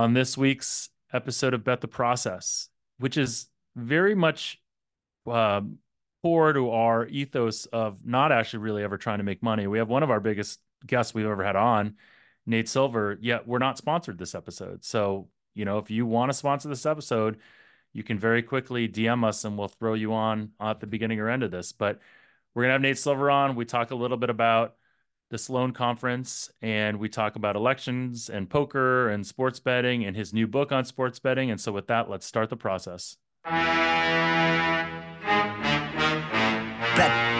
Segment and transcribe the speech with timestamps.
[0.00, 4.58] on this week's episode of Bet the Process, which is very much
[5.30, 5.60] uh,
[6.22, 9.66] core to our ethos of not actually really ever trying to make money.
[9.66, 11.96] We have one of our biggest guests we've ever had on,
[12.46, 14.86] Nate Silver, yet we're not sponsored this episode.
[14.86, 17.36] So, you know, if you want to sponsor this episode,
[17.92, 21.28] you can very quickly DM us and we'll throw you on at the beginning or
[21.28, 21.72] end of this.
[21.72, 22.00] But
[22.54, 23.54] we're going to have Nate Silver on.
[23.54, 24.76] We talk a little bit about
[25.30, 30.34] the Sloan Conference and we talk about elections and poker and sports betting and his
[30.34, 31.50] new book on sports betting.
[31.50, 33.16] And so, with that, let's start the process.
[33.44, 33.54] Bet,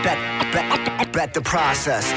[0.05, 2.11] bet, bet, bet the process.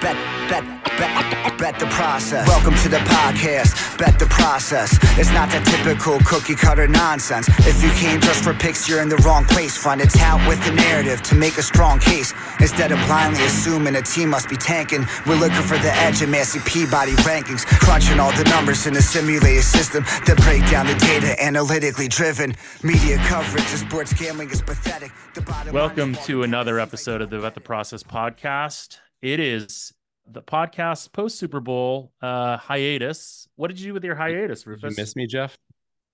[0.00, 0.16] Bet,
[0.48, 2.46] bet, bet, bet the process.
[2.46, 3.98] Welcome to the podcast.
[3.98, 4.98] Bet the process.
[5.18, 7.48] It's not that typical cookie cutter nonsense.
[7.60, 9.76] If you came just for picks, you're in the wrong place.
[9.76, 12.34] Find a tout with the narrative to make a strong case.
[12.60, 16.30] Instead of blindly assuming a team must be tanking, we're looking for the edge in
[16.30, 17.64] Massey Peabody rankings.
[17.66, 22.54] Crunching all the numbers in a simulated system that break down the data analytically driven.
[22.82, 25.12] Media coverage of sports gambling is pathetic.
[25.34, 28.98] The bottom Welcome to another episode of the Bet the Process podcast.
[29.20, 29.92] It is
[30.30, 33.48] the podcast post Super Bowl uh, hiatus.
[33.56, 34.96] What did you do with your hiatus, Did you Rufus?
[34.96, 35.56] miss me, Jeff?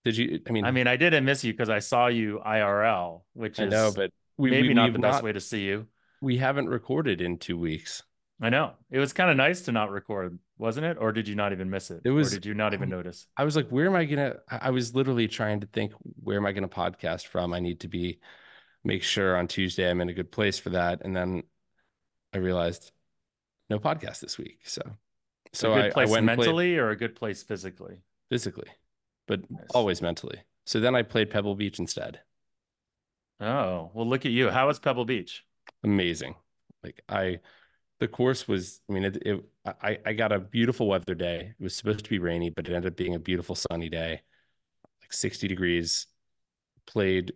[0.05, 0.41] Did you?
[0.47, 3.65] I mean, I mean, I didn't miss you because I saw you IRL, which I
[3.65, 5.87] is know, but we, maybe we, not the best way to see you.
[6.21, 8.03] We haven't recorded in two weeks.
[8.43, 10.99] I know it was kind of nice to not record, wasn't it?
[11.01, 12.03] Or did you not even miss it?
[12.05, 13.27] It was- Or did you not even um, notice?
[13.37, 14.37] I was like, where am I gonna?
[14.51, 15.93] I was literally trying to think,
[16.23, 17.55] where am I gonna podcast from?
[17.55, 18.19] I need to be
[18.83, 21.45] make sure on Tuesday I'm in a good place for that, and then
[22.35, 22.91] I realized
[23.71, 24.61] no podcast this week.
[24.65, 24.83] So,
[25.53, 27.99] so a good I, I place went and played mentally or a good place physically?
[28.31, 28.69] physically,
[29.27, 29.67] but Nice.
[29.75, 30.39] always mentally.
[30.67, 32.21] So then I played Pebble Beach instead.
[33.41, 34.51] Oh, well, look at you.
[34.51, 35.45] How was Pebble Beach?
[35.83, 36.35] amazing.
[36.83, 37.41] Like I,
[38.01, 38.81] the course was.
[38.89, 39.17] I mean, it.
[39.25, 41.55] it I I got a beautiful weather day.
[41.59, 44.21] It was supposed to be rainy, but it ended up being a beautiful sunny day,
[45.03, 46.07] like sixty degrees.
[46.87, 47.33] Played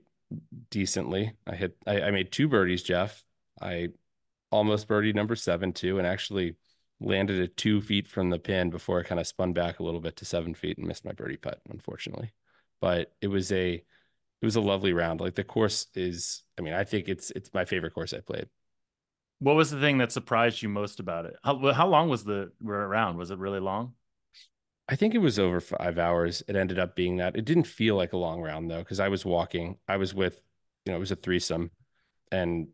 [0.71, 1.33] decently.
[1.47, 1.77] I hit.
[1.87, 3.25] I, I made two birdies, Jeff.
[3.61, 3.89] I
[4.51, 6.57] almost birdied number seven too, and actually
[7.01, 10.01] landed at two feet from the pin before I kind of spun back a little
[10.01, 12.33] bit to seven feet and missed my birdie putt, unfortunately.
[12.81, 15.21] But it was a it was a lovely round.
[15.21, 18.49] Like the course is, I mean, I think it's it's my favorite course I played.
[19.41, 21.37] What was the thing that surprised you most about it?
[21.43, 23.19] How how long was the round?
[23.19, 23.95] Was it really long?
[24.89, 26.43] I think it was over five hours.
[26.49, 27.37] It ended up being that.
[27.37, 29.77] It didn't feel like a long round though, because I was walking.
[29.87, 30.41] I was with,
[30.85, 31.71] you know, it was a threesome,
[32.33, 32.69] and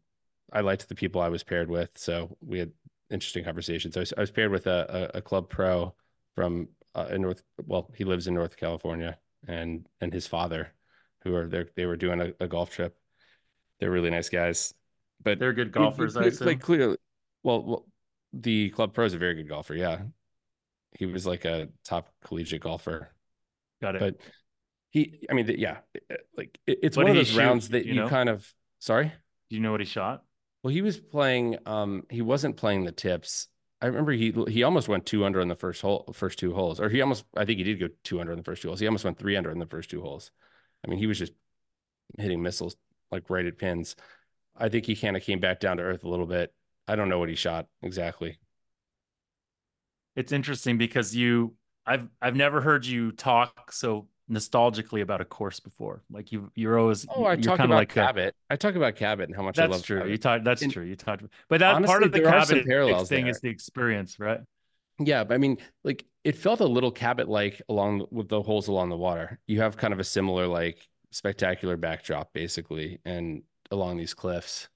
[0.53, 1.91] I liked the people I was paired with.
[1.97, 2.73] So we had
[3.11, 3.97] interesting conversations.
[3.97, 5.95] I was, I was paired with a, a, a club pro
[6.35, 7.43] from uh, in North.
[7.67, 9.19] Well, he lives in North California,
[9.49, 10.73] and and his father,
[11.23, 11.67] who are there.
[11.77, 12.97] They were doing a, a golf trip.
[13.81, 14.73] They're really nice guys,
[15.23, 16.47] but They're good golfers, assume.
[16.47, 16.97] Like clearly,
[17.43, 17.87] well, well,
[18.33, 19.75] the club pro is a very good golfer.
[19.75, 20.03] Yeah,
[20.99, 23.11] he was like a top collegiate golfer.
[23.83, 24.01] Got it.
[24.01, 24.17] But
[24.91, 25.79] he, I mean, yeah,
[26.37, 28.09] like it- it's What one of those shoot, rounds that you you know?
[28.09, 28.49] kind of.
[28.79, 29.13] Sorry.
[29.51, 30.23] Do you know what he shot?
[30.65, 31.59] Well, he was playing.
[31.67, 33.49] Um, he wasn't playing the tips.
[33.83, 36.81] I remember he he almost went two under in the first hole, first two holes,
[36.81, 37.27] or he almost.
[37.37, 38.81] I think he did go two under in the first two holes.
[38.81, 40.31] He almost went three under in the first two holes.
[40.83, 41.35] I mean, he was just
[42.19, 42.77] hitting missiles
[43.13, 43.95] like right at pins.
[44.57, 46.55] I think he kind of came back down to earth a little bit.
[46.89, 48.39] I don't know what he shot exactly.
[50.17, 55.61] It's interesting because you I've I've never heard you talk so nostalgically about a course
[55.61, 56.03] before.
[56.11, 58.35] Like you you're always Oh, I you're talk about like Cabot.
[58.49, 59.99] I talk about Cabot and how much I that's love true.
[59.99, 60.11] Cabot.
[60.11, 60.85] You talk that's And true.
[60.85, 62.67] You talked but that part of the Cabot thing
[63.25, 63.29] there.
[63.31, 64.41] is the experience, right?
[64.99, 68.69] Yeah, but I mean, like it felt a little Cabot like along with the holes
[68.69, 69.39] along the water.
[69.47, 74.69] You have kind of a similar like spectacular backdrop basically, and along these cliffs.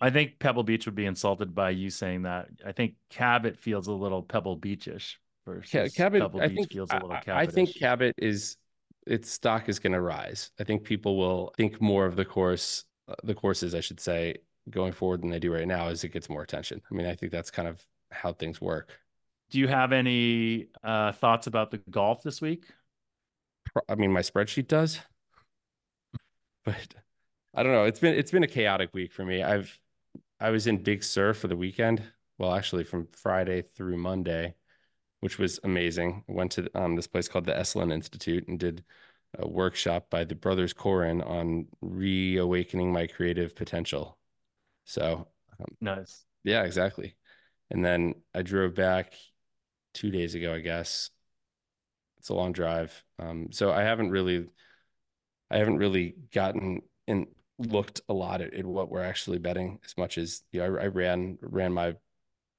[0.00, 2.48] I think Pebble Beach would be insulted by you saying that.
[2.66, 5.16] I think Cabot feels a little Pebble Beachish
[5.46, 7.36] versus Ca- Cabot, Pebble I Beach think feels a little Cabot.
[7.36, 8.56] I think Cabot is
[9.06, 10.50] its stock is going to rise.
[10.60, 14.36] I think people will think more of the course, uh, the courses, I should say,
[14.70, 16.80] going forward than they do right now as it gets more attention.
[16.90, 18.90] I mean, I think that's kind of how things work.
[19.50, 22.66] Do you have any uh, thoughts about the golf this week?
[23.88, 25.00] I mean, my spreadsheet does,
[26.64, 26.94] but
[27.54, 27.84] I don't know.
[27.84, 29.42] It's been it's been a chaotic week for me.
[29.42, 29.78] I've
[30.40, 32.02] I was in Big Sur for the weekend.
[32.38, 34.54] Well, actually, from Friday through Monday,
[35.22, 36.24] which was amazing.
[36.28, 38.82] I went to um, this place called the Esalen Institute and did
[39.38, 44.18] a workshop by the brothers Corin on reawakening my creative potential.
[44.84, 45.28] So
[45.80, 46.24] Nice.
[46.42, 47.14] yeah, exactly.
[47.70, 49.14] And then I drove back
[49.94, 51.10] two days ago, I guess.
[52.18, 53.04] It's a long drive.
[53.20, 54.48] Um, so I haven't really,
[55.52, 57.28] I haven't really gotten and
[57.58, 60.82] looked a lot at, at what we're actually betting as much as you know, I,
[60.82, 61.94] I ran ran my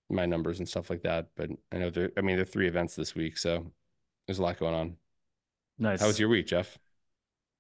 [0.09, 1.29] my numbers and stuff like that.
[1.35, 3.71] But I know there, I mean, there are three events this week, so
[4.27, 4.97] There's a lot going on.
[5.77, 6.00] Nice.
[6.00, 6.79] How was your week, Jeff?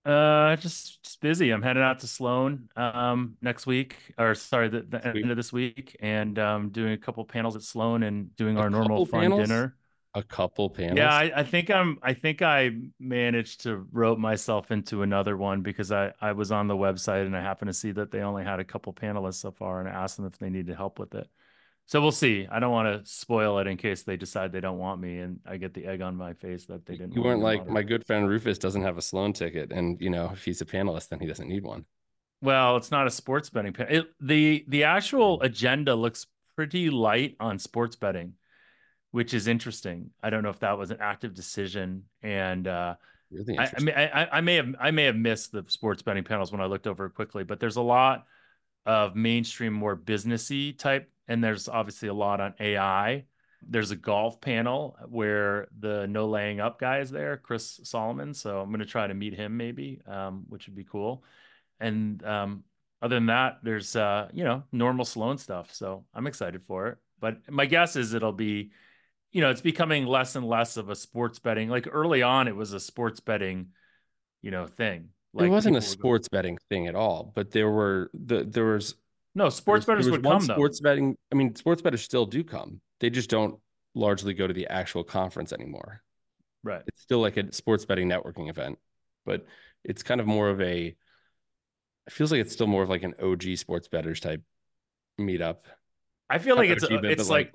[0.05, 1.51] Uh, just just busy.
[1.51, 5.53] I'm heading out to Sloan um next week, or sorry, the, the end of this
[5.53, 9.31] week, and um doing a couple panels at Sloan and doing A our normal fun
[9.31, 9.33] panels?
[9.33, 9.77] dinner.
[10.15, 10.91] A couple panels.
[10.95, 11.97] Yeah, I, I think I'm.
[12.03, 16.67] I think I managed to rope myself into another one because I I was on
[16.67, 19.51] the website and I happened to see that they only had a couple panelists so
[19.51, 21.27] far, and I asked them if they needed help with it.
[21.85, 22.47] So we'll see.
[22.49, 25.39] I don't want to spoil it in case they decide they don't want me and
[25.45, 27.13] I get the egg on my face that they didn't.
[27.13, 30.29] you weren't like my good friend Rufus doesn't have a Sloan ticket, and you know
[30.33, 31.85] if he's a panelist, then he doesn't need one.
[32.41, 33.73] Well, it's not a sports betting.
[33.73, 36.25] pa- It, the the actual agenda looks
[36.55, 38.33] pretty light on sports betting,
[39.11, 40.11] which is interesting.
[40.21, 42.95] I don't know if that was an active decision, and uh,
[43.31, 46.01] Really I, I mean, I, I- I may have I may have missed the sports
[46.01, 48.25] betting panels when I looked over it quickly, but there's a lot
[48.85, 53.25] of mainstream, more businessy type, and there's obviously a lot on AI.
[53.65, 58.33] There's a golf panel where the no laying up guy is there, Chris Solomon.
[58.33, 61.23] So I'm going to try to meet him maybe, um, which would be cool.
[61.79, 62.63] And um,
[63.01, 65.73] other than that, there's uh, you know normal Sloan stuff.
[65.73, 66.97] So I'm excited for it.
[67.19, 68.71] But my guess is it'll be,
[69.31, 71.69] you know, it's becoming less and less of a sports betting.
[71.69, 73.67] Like early on, it was a sports betting,
[74.41, 75.09] you know, thing.
[75.33, 78.11] Like it wasn't a people would go- sports betting thing at all, but there were
[78.13, 78.95] the there was
[79.35, 80.53] No, sports there was- bettors would come though.
[80.55, 81.17] sports betting.
[81.31, 82.81] I mean, sports bettors still do come.
[82.99, 83.59] They just don't
[83.95, 86.01] largely go to the actual conference anymore.
[86.63, 86.81] Right.
[86.87, 88.79] It's still like a sports betting networking event,
[89.25, 89.45] but
[89.83, 90.95] it's kind of more of a.
[92.07, 94.41] It feels like it's still more of like an OG sports bettors type
[95.19, 95.57] meetup.
[96.29, 97.53] I feel like it's OG, it's like, like-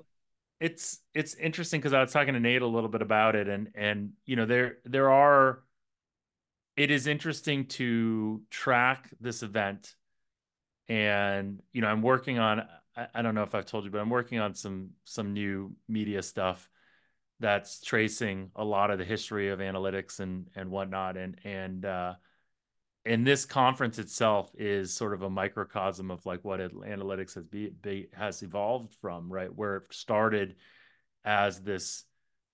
[0.59, 3.69] it's it's interesting because I was talking to Nate a little bit about it, and
[3.75, 5.63] and you know there there are.
[6.75, 9.95] It is interesting to track this event,
[10.89, 12.63] and you know I'm working on.
[12.97, 15.75] I, I don't know if I've told you, but I'm working on some some new
[15.87, 16.67] media stuff
[17.39, 22.15] that's tracing a lot of the history of analytics and and whatnot, and and uh,
[23.05, 27.69] and this conference itself is sort of a microcosm of like what analytics has be,
[27.69, 30.55] be has evolved from right where it started
[31.23, 32.03] as this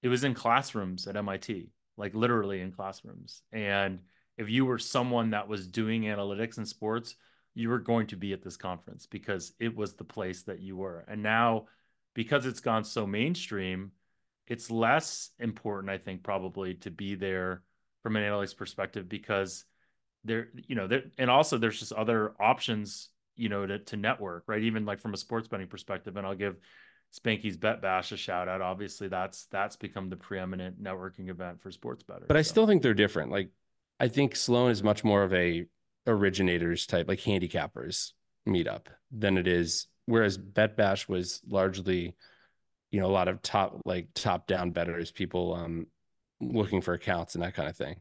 [0.03, 3.99] it was in classrooms at MIT like literally in classrooms and
[4.37, 7.15] if you were someone that was doing analytics in sports
[7.55, 10.75] you were going to be at this conference because it was the place that you
[10.77, 11.65] were and now
[12.13, 13.91] because it's gone so mainstream
[14.47, 17.63] it's less important i think probably to be there
[18.03, 19.65] from an analyst perspective because
[20.23, 24.43] there you know there and also there's just other options you know to, to network
[24.47, 26.57] right even like from a sports betting perspective and i'll give
[27.15, 31.71] spanky's bet bash a shout out obviously that's that's become the preeminent networking event for
[31.71, 32.49] sports bettors But I so.
[32.49, 33.31] still think they're different.
[33.31, 33.51] Like
[33.99, 35.65] I think Sloan is much more of a
[36.07, 38.11] originators type, like handicappers
[38.47, 39.87] meetup than it is.
[40.05, 42.15] Whereas Bet Bash was largely,
[42.91, 45.87] you know, a lot of top like top down betters, people um
[46.39, 47.95] looking for accounts and that kind of thing.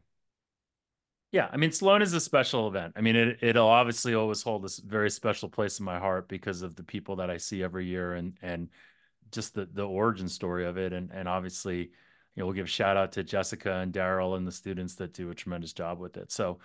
[1.31, 2.93] Yeah, I mean Sloan is a special event.
[2.95, 6.61] I mean it it'll obviously always hold this very special place in my heart because
[6.61, 8.69] of the people that I see every year and and
[9.31, 11.89] just the the origin story of it and and obviously you
[12.37, 15.35] know we'll give shout out to Jessica and Daryl and the students that do a
[15.35, 16.31] tremendous job with it.
[16.31, 16.59] So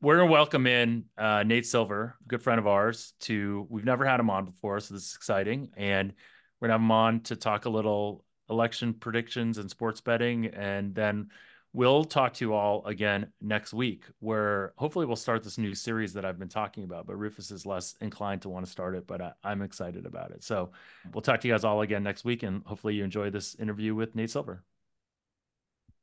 [0.00, 3.14] we're gonna welcome in uh, Nate Silver, a good friend of ours.
[3.20, 6.12] To we've never had him on before, so this is exciting, and
[6.60, 10.94] we're gonna have him on to talk a little election predictions and sports betting, and
[10.94, 11.30] then
[11.72, 16.12] we'll talk to you all again next week, where hopefully we'll start this new series
[16.12, 17.06] that I've been talking about.
[17.06, 20.30] But Rufus is less inclined to want to start it, but I, I'm excited about
[20.30, 20.44] it.
[20.44, 20.72] So
[21.12, 23.94] we'll talk to you guys all again next week, and hopefully you enjoy this interview
[23.94, 24.62] with Nate Silver.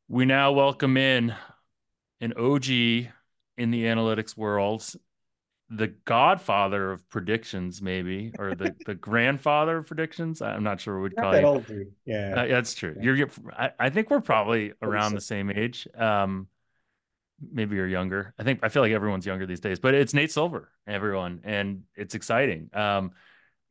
[0.08, 1.34] We now welcome in
[2.22, 3.12] an OG
[3.58, 4.86] in the analytics world,
[5.70, 10.42] the godfather of predictions, maybe, or the, the grandfather of predictions.
[10.42, 11.48] I'm not sure what we'd Not call that you.
[11.48, 11.92] old, dude.
[12.06, 12.34] Yeah.
[12.36, 12.96] Uh, that's true.
[12.98, 13.04] Yeah.
[13.04, 15.88] You're, you're I, I think we're probably around the same age.
[15.98, 16.48] Um,
[17.52, 18.34] maybe you're younger.
[18.38, 21.84] I think I feel like everyone's younger these days, but it's Nate Silver, everyone, and
[21.96, 22.70] it's exciting.
[22.74, 23.12] Um,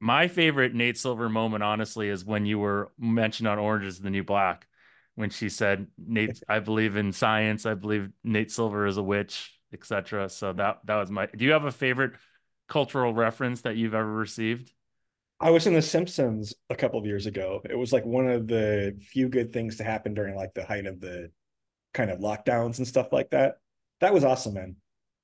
[0.01, 4.11] my favorite Nate Silver moment, honestly, is when you were mentioned on Orange is the
[4.11, 4.67] New Black,
[5.15, 7.67] when she said, "Nate, I believe in science.
[7.67, 11.27] I believe Nate Silver is a witch, etc." So that that was my.
[11.27, 12.13] Do you have a favorite
[12.69, 14.73] cultural reference that you've ever received?
[15.41, 17.61] I was in The Simpsons a couple of years ago.
[17.69, 20.87] It was like one of the few good things to happen during like the height
[20.87, 21.31] of the
[21.93, 23.57] kind of lockdowns and stuff like that.
[24.01, 24.77] That was awesome, man.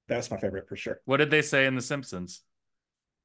[0.08, 1.00] That was my favorite for sure.
[1.04, 2.42] What did they say in The Simpsons?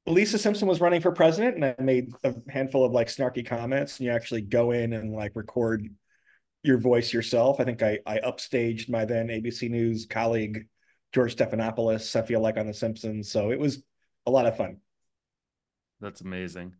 [0.06, 3.98] Lisa Simpson was running for president, and I made a handful of like snarky comments,
[3.98, 5.88] and you actually go in and like record
[6.62, 7.58] your voice yourself.
[7.58, 10.66] I think I I upstaged my then ABC News colleague
[11.14, 12.16] George Stephanopoulos.
[12.16, 13.82] I feel like on The Simpsons, so it was
[14.26, 14.78] a lot of fun.
[16.00, 16.74] That's amazing.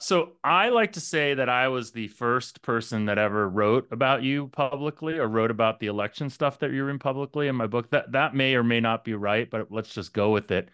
[0.00, 4.22] so I like to say that I was the first person that ever wrote about
[4.22, 7.90] you publicly or wrote about the election stuff that you're in publicly in my book.
[7.90, 10.68] That that may or may not be right, but let's just go with it.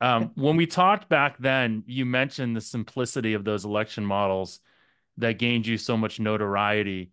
[0.00, 4.60] Um, when we talked back then, you mentioned the simplicity of those election models
[5.16, 7.12] that gained you so much notoriety.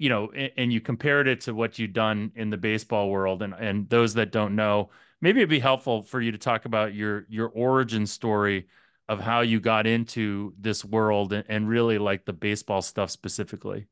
[0.00, 3.42] You know, and, and you compared it to what you've done in the baseball world.
[3.42, 4.90] And and those that don't know,
[5.20, 8.66] maybe it'd be helpful for you to talk about your your origin story
[9.10, 13.88] of how you got into this world and, and really like the baseball stuff specifically.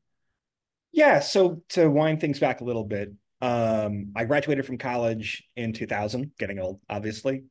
[0.93, 5.73] Yeah, so to wind things back a little bit, um, I graduated from college in
[5.73, 7.43] 2000, getting old, obviously.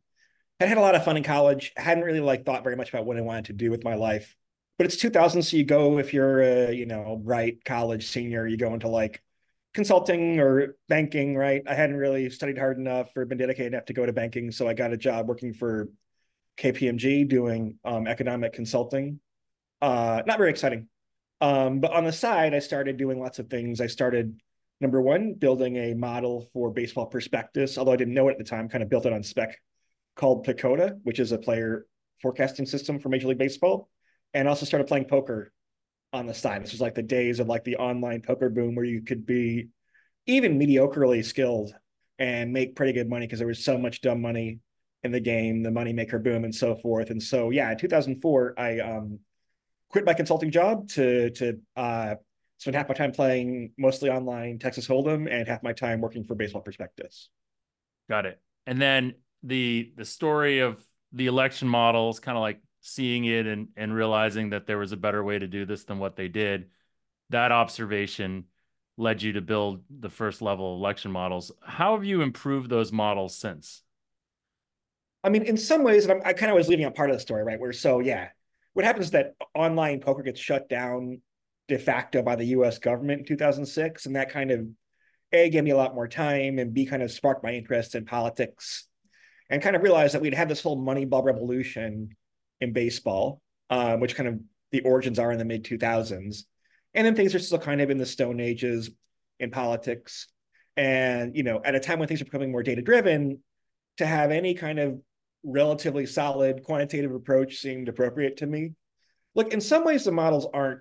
[0.60, 1.72] I had a lot of fun in college.
[1.76, 3.94] I hadn't really like thought very much about what I wanted to do with my
[3.94, 4.34] life.
[4.78, 8.56] But it's 2000, so you go if you're a, you know, bright college senior, you
[8.56, 9.22] go into like
[9.74, 11.62] consulting or banking, right?
[11.66, 14.68] I hadn't really studied hard enough or been dedicated enough to go to banking, so
[14.68, 15.88] I got a job working for
[16.58, 19.18] KPMG doing um, economic consulting.
[19.82, 20.88] Uh, not very exciting.
[21.40, 23.80] Um, but on the side, I started doing lots of things.
[23.80, 24.40] I started,
[24.80, 28.44] number one, building a model for baseball prospectus, although I didn't know it at the
[28.44, 29.60] time, kind of built it on spec,
[30.16, 31.86] called PECOTA, which is a player
[32.22, 33.88] forecasting system for Major League Baseball,
[34.34, 35.52] and also started playing poker
[36.12, 36.62] on the side.
[36.62, 39.68] This was like the days of like the online poker boom where you could be
[40.26, 41.74] even mediocrely skilled
[42.18, 44.60] and make pretty good money because there was so much dumb money
[45.04, 47.10] in the game, the moneymaker boom, and so forth.
[47.10, 49.20] And so, yeah, in 2004, I um,
[49.90, 52.14] quit my consulting job to to uh,
[52.58, 56.34] spend half my time playing mostly online Texas Hold'em and half my time working for
[56.34, 57.28] Baseball Prospectus.
[58.08, 58.40] Got it.
[58.66, 60.82] And then the the story of
[61.12, 64.96] the election models, kind of like seeing it and and realizing that there was a
[64.96, 66.70] better way to do this than what they did.
[67.30, 68.44] That observation
[68.96, 71.52] led you to build the first level election models.
[71.64, 73.82] How have you improved those models since?
[75.22, 77.16] I mean, in some ways, and I'm, i kind of was leaving out part of
[77.16, 77.60] the story, right?
[77.60, 78.28] Where so yeah,
[78.74, 81.20] what happens is that online poker gets shut down
[81.68, 82.78] de facto by the U.S.
[82.78, 84.66] government in 2006, and that kind of
[85.32, 88.04] a gave me a lot more time, and b kind of sparked my interest in
[88.04, 88.86] politics,
[89.50, 92.16] and kind of realized that we'd had this whole money Moneyball revolution
[92.60, 94.40] in baseball, um, which kind of
[94.72, 96.44] the origins are in the mid 2000s,
[96.94, 98.90] and then things are still kind of in the Stone Ages
[99.40, 100.28] in politics,
[100.76, 103.38] and you know, at a time when things are becoming more data driven,
[103.98, 105.00] to have any kind of
[105.44, 108.72] relatively solid quantitative approach seemed appropriate to me.
[109.34, 110.80] Look, in some ways, the models aren't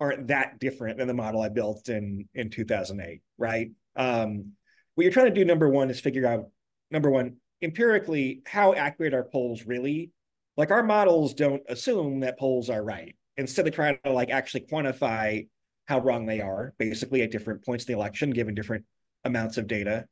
[0.00, 3.70] aren't that different than the model I built in in 2008, right?
[3.96, 4.52] Um,
[4.94, 6.50] what you're trying to do, number one, is figure out
[6.90, 10.10] number one empirically how accurate are polls really.
[10.56, 13.16] Like our models don't assume that polls are right.
[13.36, 15.48] Instead, they try to like actually quantify
[15.86, 18.84] how wrong they are, basically at different points in the election, given different
[19.24, 20.06] amounts of data.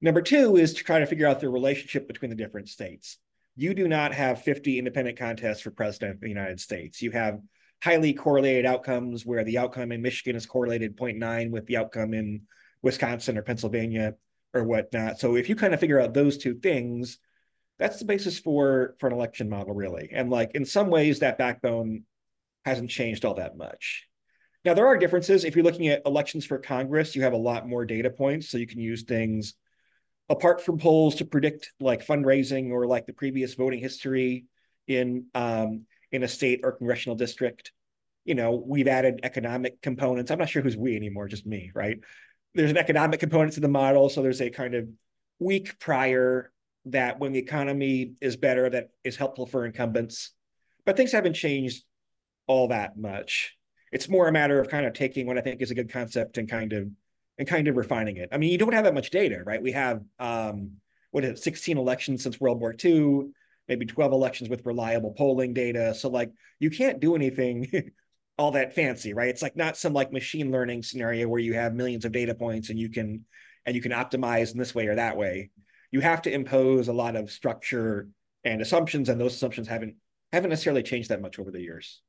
[0.00, 3.18] Number two is to try to figure out the relationship between the different states.
[3.56, 7.00] You do not have 50 independent contests for president of the United States.
[7.00, 7.40] You have
[7.82, 12.42] highly correlated outcomes where the outcome in Michigan is correlated 0.9 with the outcome in
[12.82, 14.14] Wisconsin or Pennsylvania
[14.52, 15.18] or whatnot.
[15.18, 17.18] So if you kind of figure out those two things,
[17.78, 20.10] that's the basis for for an election model, really.
[20.12, 22.04] And like in some ways, that backbone
[22.64, 24.06] hasn't changed all that much.
[24.64, 25.44] Now there are differences.
[25.44, 28.58] If you're looking at elections for Congress, you have a lot more data points, so
[28.58, 29.54] you can use things
[30.30, 34.46] apart from polls to predict like fundraising or like the previous voting history
[34.86, 37.72] in um, in a state or congressional district.
[38.24, 40.30] You know, we've added economic components.
[40.30, 41.98] I'm not sure who's we anymore, just me, right?
[42.54, 44.88] There's an economic component to the model, so there's a kind of
[45.40, 46.50] weak prior
[46.86, 50.32] that when the economy is better, that is helpful for incumbents.
[50.84, 51.82] But things haven't changed
[52.46, 53.56] all that much.
[53.92, 56.36] It's more a matter of kind of taking what I think is a good concept
[56.38, 56.88] and kind of
[57.38, 58.28] and kind of refining it.
[58.32, 59.62] I mean, you don't have that much data, right?
[59.62, 60.72] We have um,
[61.10, 63.30] what is it, 16 elections since World War II,
[63.68, 65.94] maybe 12 elections with reliable polling data.
[65.94, 67.70] So like you can't do anything
[68.38, 69.28] all that fancy, right?
[69.28, 72.70] It's like not some like machine learning scenario where you have millions of data points
[72.70, 73.24] and you can
[73.64, 75.50] and you can optimize in this way or that way.
[75.94, 78.08] You have to impose a lot of structure
[78.42, 79.94] and assumptions, and those assumptions haven't
[80.32, 82.02] haven't necessarily changed that much over the years.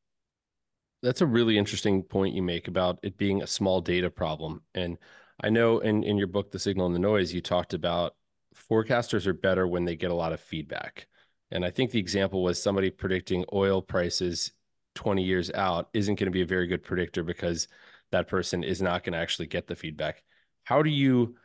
[1.04, 4.64] That's a really interesting point you make about it being a small data problem.
[4.74, 4.98] And
[5.40, 8.16] I know in, in your book, The Signal and the Noise, you talked about
[8.56, 11.06] forecasters are better when they get a lot of feedback.
[11.52, 14.52] And I think the example was somebody predicting oil prices
[14.96, 17.68] 20 years out isn't going to be a very good predictor because
[18.12, 20.24] that person is not going to actually get the feedback.
[20.64, 21.36] How do you,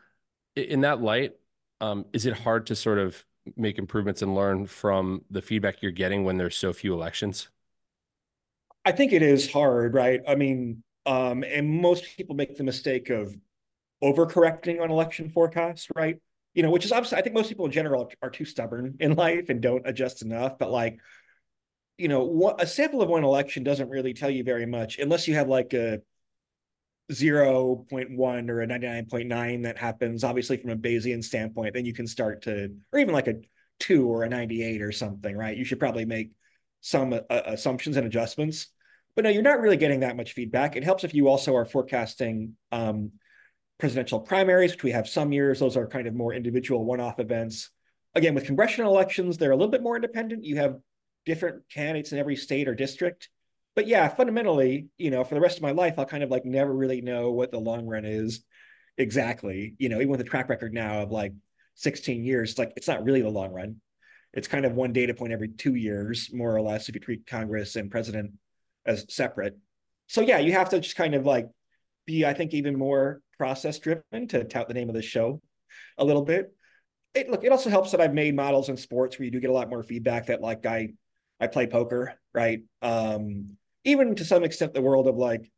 [0.56, 1.32] in that light,
[1.80, 3.24] um, is it hard to sort of
[3.56, 7.48] make improvements and learn from the feedback you're getting when there's so few elections?
[8.84, 10.20] I think it is hard, right?
[10.26, 13.34] I mean, um, and most people make the mistake of
[14.02, 16.16] overcorrecting on election forecasts, right?
[16.54, 19.14] You know, which is obviously, I think most people in general are too stubborn in
[19.14, 20.58] life and don't adjust enough.
[20.58, 20.98] But like,
[21.98, 25.28] you know, what, a sample of one election doesn't really tell you very much unless
[25.28, 26.00] you have like a
[27.10, 32.42] 0.1 or a 99.9 that happens obviously from a Bayesian standpoint, then you can start
[32.42, 33.34] to, or even like a
[33.78, 35.56] two or a 98 or something, right?
[35.56, 36.32] You should probably make
[36.80, 38.68] some uh, assumptions and adjustments.
[39.16, 40.76] But no, you're not really getting that much feedback.
[40.76, 43.12] It helps if you also are forecasting um,
[43.78, 45.58] presidential primaries, which we have some years.
[45.58, 47.70] Those are kind of more individual one-off events.
[48.14, 50.44] Again, with congressional elections, they're a little bit more independent.
[50.44, 50.78] You have
[51.26, 53.28] different candidates in every state or district.
[53.76, 56.44] But yeah, fundamentally, you know, for the rest of my life, I'll kind of like
[56.44, 58.44] never really know what the long run is
[58.98, 59.74] exactly.
[59.78, 61.32] You know, even with a track record now of like
[61.76, 63.76] 16 years, it's like it's not really the long run.
[64.32, 67.26] It's kind of one data point every two years, more or less, if you treat
[67.26, 68.32] Congress and president
[68.86, 69.56] as separate.
[70.06, 71.48] So yeah, you have to just kind of like
[72.06, 75.40] be, I think, even more process driven to tout the name of the show
[75.96, 76.52] a little bit.
[77.14, 79.50] It, look, it also helps that I've made models in sports where you do get
[79.50, 80.90] a lot more feedback that like I
[81.40, 82.60] I play poker, right?
[82.82, 85.50] Um, even to some extent the world of like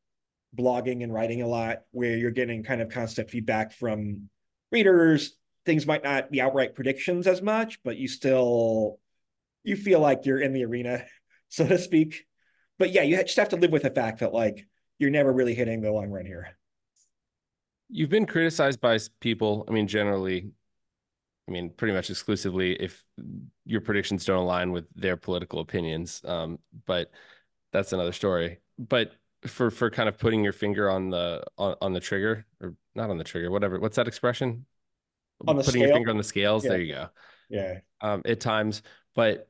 [0.56, 4.28] blogging and writing a lot where you're getting kind of constant feedback from
[4.70, 5.36] readers.
[5.64, 8.98] Things might not be outright predictions as much but you still
[9.64, 11.04] you feel like you're in the arena
[11.48, 12.26] so to speak.
[12.78, 14.66] But yeah you just have to live with the fact that like
[14.98, 16.56] you're never really hitting the long run here.
[17.88, 20.50] You've been criticized by people i mean generally
[21.46, 23.04] i mean pretty much exclusively if
[23.66, 27.10] your predictions don't align with their political opinions um, but
[27.72, 28.60] that's another story.
[28.78, 29.12] But
[29.46, 33.10] for for kind of putting your finger on the on, on the trigger or not
[33.10, 33.80] on the trigger, whatever.
[33.80, 34.66] What's that expression?
[35.46, 35.88] On the putting scale?
[35.88, 36.64] your finger on the scales.
[36.64, 36.70] Yeah.
[36.70, 37.08] There you go.
[37.48, 38.82] yeah Um, at times,
[39.14, 39.48] but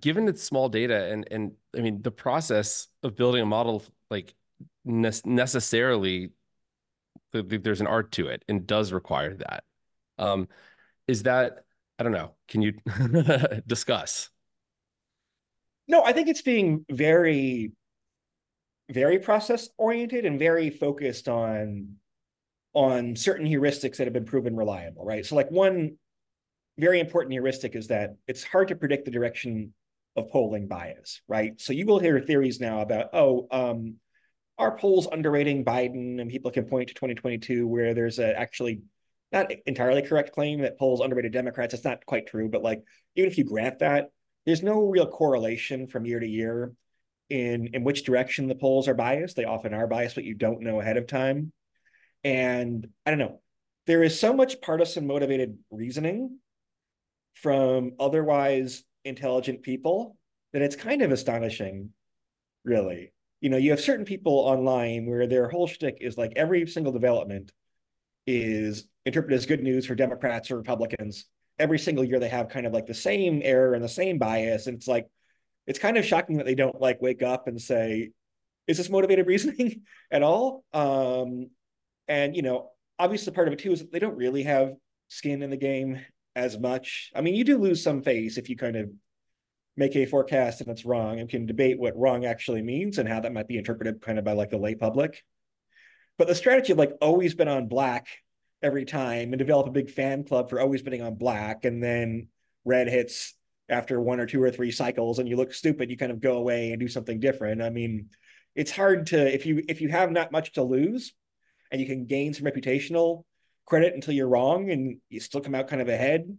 [0.00, 4.34] given it's small data and and I mean the process of building a model like
[4.84, 6.30] ne- necessarily
[7.32, 9.64] th- th- there's an art to it and does require that.
[10.18, 10.48] Um,
[11.08, 11.64] is that
[11.98, 12.34] I don't know.
[12.48, 12.74] Can you
[13.66, 14.30] discuss?
[15.88, 17.72] No, I think it's being very,
[18.90, 21.96] very process oriented and very focused on
[22.74, 25.26] on certain heuristics that have been proven reliable, right?
[25.26, 25.98] So like one
[26.78, 29.74] very important heuristic is that it's hard to predict the direction
[30.16, 31.60] of polling bias, right?
[31.60, 33.96] So you will hear theories now about, oh, um,
[34.58, 36.20] are polls underrating Biden?
[36.20, 38.82] And people can point to 2022 where there's a actually
[39.32, 41.74] not entirely correct claim that polls underrated Democrats.
[41.74, 42.82] It's not quite true, but like
[43.16, 44.10] even if you grant that,
[44.46, 46.72] there's no real correlation from year to year
[47.30, 49.36] in in which direction the polls are biased.
[49.36, 51.52] They often are biased, but you don't know ahead of time.
[52.24, 53.40] And I don't know.
[53.86, 56.38] There is so much partisan motivated reasoning
[57.34, 60.16] from otherwise intelligent people
[60.52, 61.90] that it's kind of astonishing,
[62.64, 63.12] really.
[63.40, 66.92] You know, you have certain people online where their whole shtick is like every single
[66.92, 67.50] development
[68.26, 71.26] is interpreted as good news for Democrats or Republicans.
[71.62, 74.66] Every single year they have kind of like the same error and the same bias.
[74.66, 75.08] And it's like,
[75.66, 78.10] it's kind of shocking that they don't like wake up and say,
[78.66, 80.64] is this motivated reasoning at all?
[80.72, 81.50] Um,
[82.08, 84.74] and, you know, obviously part of it too is that they don't really have
[85.06, 86.00] skin in the game
[86.34, 87.12] as much.
[87.14, 88.90] I mean, you do lose some face if you kind of
[89.76, 93.20] make a forecast and it's wrong and can debate what wrong actually means and how
[93.20, 95.22] that might be interpreted kind of by like the lay public.
[96.18, 98.06] But the strategy of like always been on black
[98.62, 102.28] every time and develop a big fan club for always betting on black and then
[102.64, 103.34] red hits
[103.68, 106.36] after one or two or three cycles and you look stupid, you kind of go
[106.36, 107.62] away and do something different.
[107.62, 108.10] I mean,
[108.54, 111.12] it's hard to if you if you have not much to lose
[111.70, 113.24] and you can gain some reputational
[113.66, 116.36] credit until you're wrong and you still come out kind of ahead,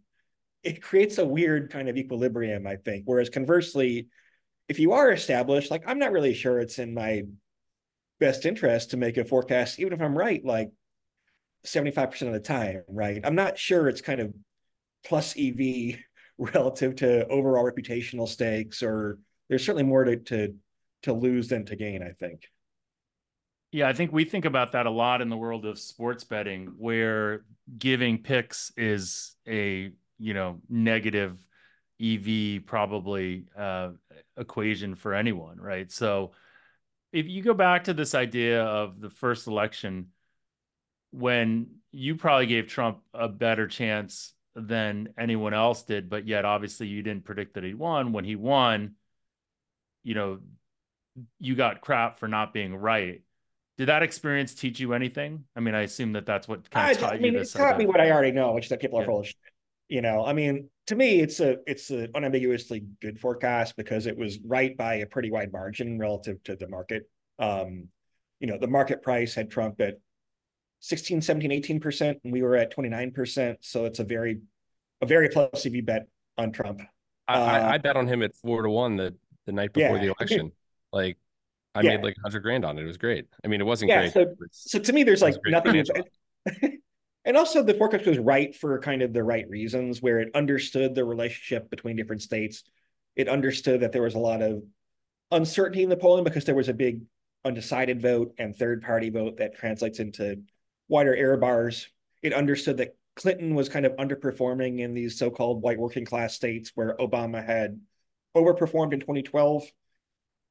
[0.63, 3.03] it creates a weird kind of equilibrium, I think.
[3.05, 4.07] Whereas conversely,
[4.69, 7.23] if you are established, like I'm not really sure it's in my
[8.19, 10.71] best interest to make a forecast, even if I'm right, like
[11.65, 13.21] 75% of the time, right?
[13.23, 14.33] I'm not sure it's kind of
[15.05, 15.97] plus EV
[16.37, 20.55] relative to overall reputational stakes, or there's certainly more to to
[21.03, 22.47] to lose than to gain, I think.
[23.71, 26.73] Yeah, I think we think about that a lot in the world of sports betting,
[26.77, 27.43] where
[27.77, 31.37] giving picks is a you know negative
[32.01, 33.89] EV probably uh,
[34.37, 35.91] equation for anyone, right?
[35.91, 36.31] So
[37.11, 40.07] if you go back to this idea of the first election,
[41.13, 46.87] when you probably gave Trump a better chance than anyone else did, but yet obviously
[46.87, 48.11] you didn't predict that he won.
[48.13, 48.95] When he won,
[50.03, 50.39] you know,
[51.39, 53.21] you got crap for not being right.
[53.77, 55.45] Did that experience teach you anything?
[55.55, 57.51] I mean, I assume that that's what kind I, of taught I mean, you it
[57.51, 59.07] taught me what I already know, which is that people are Yeah.
[59.07, 59.35] full of shit.
[59.89, 64.17] You know, I mean, to me, it's a it's an unambiguously good forecast because it
[64.17, 67.07] was right by a pretty wide margin relative to the market.
[67.37, 67.89] Um,
[68.39, 69.95] you know, the market price had Trump at
[70.83, 73.55] 16, 17, 18%, and we were at 29%.
[73.61, 74.41] So it's a very,
[75.01, 76.81] a very plus EV bet on Trump.
[77.25, 79.15] I, Uh, I, I bet on him at four to one the
[79.45, 80.01] the night before Yeah.
[80.03, 80.51] the election.
[80.91, 81.17] like
[81.73, 81.91] I Yeah.
[81.91, 82.83] made like hundred grand on it.
[82.83, 83.27] It was great.
[83.45, 84.13] I mean, it wasn't Yeah, great.
[84.13, 85.83] so- So to me, there's like nothing.
[87.25, 90.95] and also, the forecast was right for kind of the right reasons, where it understood
[90.95, 92.63] the relationship between different states.
[93.15, 94.61] It understood that there was a lot of
[95.31, 97.01] uncertainty in the polling because there was a big
[97.45, 100.41] undecided vote and third party vote that translates into
[100.87, 101.87] wider error bars.
[102.21, 106.33] It understood that Clinton was kind of underperforming in these so called white working class
[106.33, 107.79] states where Obama had
[108.35, 109.63] overperformed in 2012.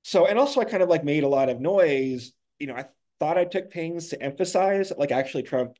[0.04, 2.32] So, and also, I kind of like made a lot of noise.
[2.58, 2.86] You know, I
[3.18, 5.76] thought I took pains to emphasize, that like, actually, Trump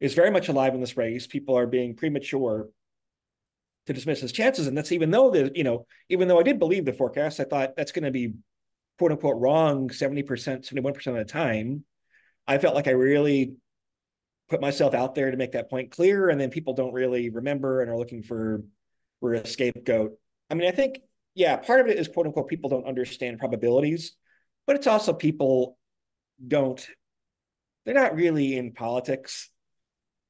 [0.00, 1.26] is very much alive in this race.
[1.26, 2.68] People are being premature
[3.86, 4.66] to dismiss his chances.
[4.66, 7.44] And that's even though the, you know, even though I did believe the forecast, I
[7.44, 8.34] thought that's going to be
[8.98, 11.84] quote unquote wrong 70%, 71% of the time.
[12.46, 13.54] I felt like I really
[14.50, 16.28] put myself out there to make that point clear.
[16.28, 18.64] And then people don't really remember and are looking for,
[19.20, 20.18] for a scapegoat.
[20.50, 20.98] I mean, I think,
[21.34, 24.16] yeah, part of it is quote unquote, people don't understand probabilities,
[24.66, 25.78] but it's also people
[26.46, 26.84] don't,
[27.84, 29.48] they're not really in politics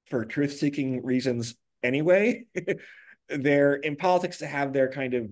[0.07, 2.45] for truth seeking reasons anyway.
[3.29, 5.31] they're in politics to have their kind of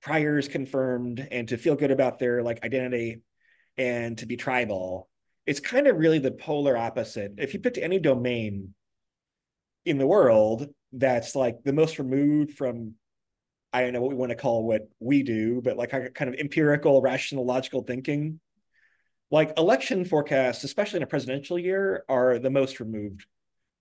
[0.00, 3.20] priors confirmed and to feel good about their like identity
[3.76, 5.08] and to be tribal.
[5.46, 7.34] It's kind of really the polar opposite.
[7.38, 8.74] If you picked any domain
[9.84, 12.94] in the world that's like the most removed from
[13.72, 16.34] I don't know what we want to call what we do, but like kind of
[16.34, 18.40] empirical, rational, logical thinking.
[19.30, 23.26] Like election forecasts, especially in a presidential year, are the most removed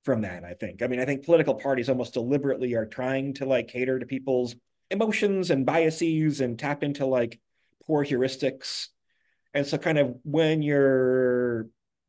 [0.02, 0.82] from that, I think.
[0.82, 4.56] I mean, I think political parties almost deliberately are trying to like cater to people's
[4.92, 7.40] emotions and biases and tap into like
[7.86, 8.88] poor heuristics.
[9.56, 11.68] And so kind of when you're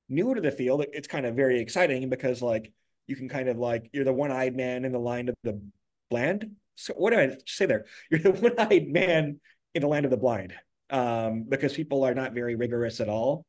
[0.09, 2.73] new to the field, it's kind of very exciting because like
[3.07, 5.61] you can kind of like you're the one-eyed man in the line of the
[6.11, 6.51] bland.
[6.75, 7.87] So what did I say there?
[8.11, 9.41] You're the one-eyed man
[9.75, 10.53] in the land of the blind.
[10.91, 13.45] Um, because people are not very rigorous at all.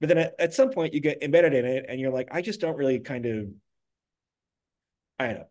[0.00, 2.42] But then at, at some point you get embedded in it and you're like, I
[2.42, 3.48] just don't really kind of
[5.18, 5.46] I don't know.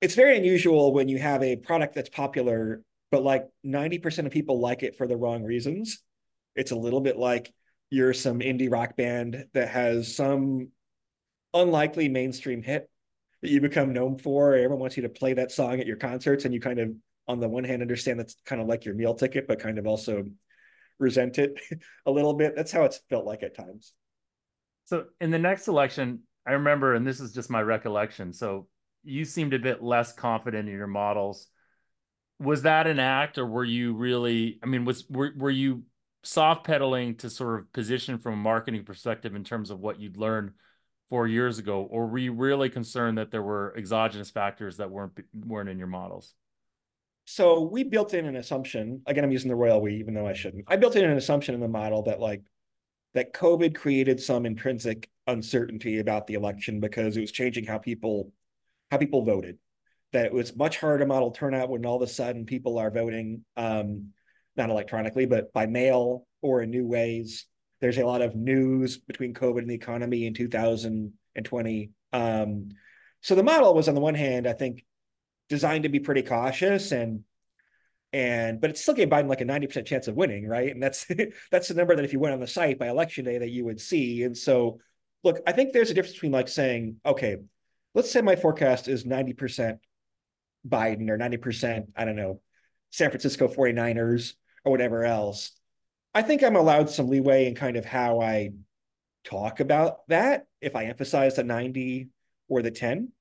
[0.00, 4.60] It's very unusual when you have a product that's popular, but like 90% of people
[4.60, 6.02] like it for the wrong reasons.
[6.54, 7.52] It's a little bit like
[7.90, 10.68] you're some indie rock band that has some
[11.52, 12.88] unlikely mainstream hit
[13.42, 14.54] that you become known for.
[14.54, 16.90] Everyone wants you to play that song at your concerts, and you kind of,
[17.26, 19.86] on the one hand, understand that's kind of like your meal ticket, but kind of
[19.86, 20.24] also
[20.98, 21.54] resent it
[22.06, 22.54] a little bit.
[22.54, 23.92] That's how it's felt like at times.
[24.84, 28.32] So in the next election, I remember, and this is just my recollection.
[28.32, 28.66] So
[29.02, 31.46] you seemed a bit less confident in your models.
[32.38, 34.58] Was that an act, or were you really?
[34.62, 35.82] I mean, was were were you
[36.22, 40.16] soft pedaling to sort of position from a marketing perspective in terms of what you'd
[40.16, 40.52] learned
[41.08, 45.18] four years ago, or were you really concerned that there were exogenous factors that weren't
[45.34, 46.34] weren't in your models?
[47.26, 49.02] So we built in an assumption.
[49.06, 50.64] Again, I'm using the royal we, even though I shouldn't.
[50.68, 52.42] I built in an assumption in the model that like
[53.14, 58.32] that COVID created some intrinsic uncertainty about the election because it was changing how people
[58.90, 59.58] how people voted.
[60.12, 62.90] That it was much harder to model turnout when all of a sudden people are
[62.90, 64.08] voting um,
[64.56, 67.46] not electronically, but by mail or in new ways.
[67.80, 71.90] There's a lot of news between COVID and the economy in 2020.
[72.12, 72.68] Um,
[73.22, 74.84] so the model was on the one hand, I think,
[75.48, 77.24] designed to be pretty cautious and
[78.12, 80.70] and but it still gave Biden like a 90% chance of winning, right?
[80.70, 81.06] And that's
[81.50, 83.64] that's the number that if you went on the site by election day that you
[83.64, 84.24] would see.
[84.24, 84.80] And so
[85.22, 87.36] look, I think there's a difference between like saying, okay,
[87.94, 89.78] let's say my forecast is 90%
[90.66, 92.40] Biden or 90%, I don't know,
[92.90, 95.52] San Francisco 49ers or whatever else.
[96.14, 98.50] I think I'm allowed some leeway in kind of how I
[99.24, 102.08] talk about that if I emphasize the 90
[102.48, 103.12] or the 10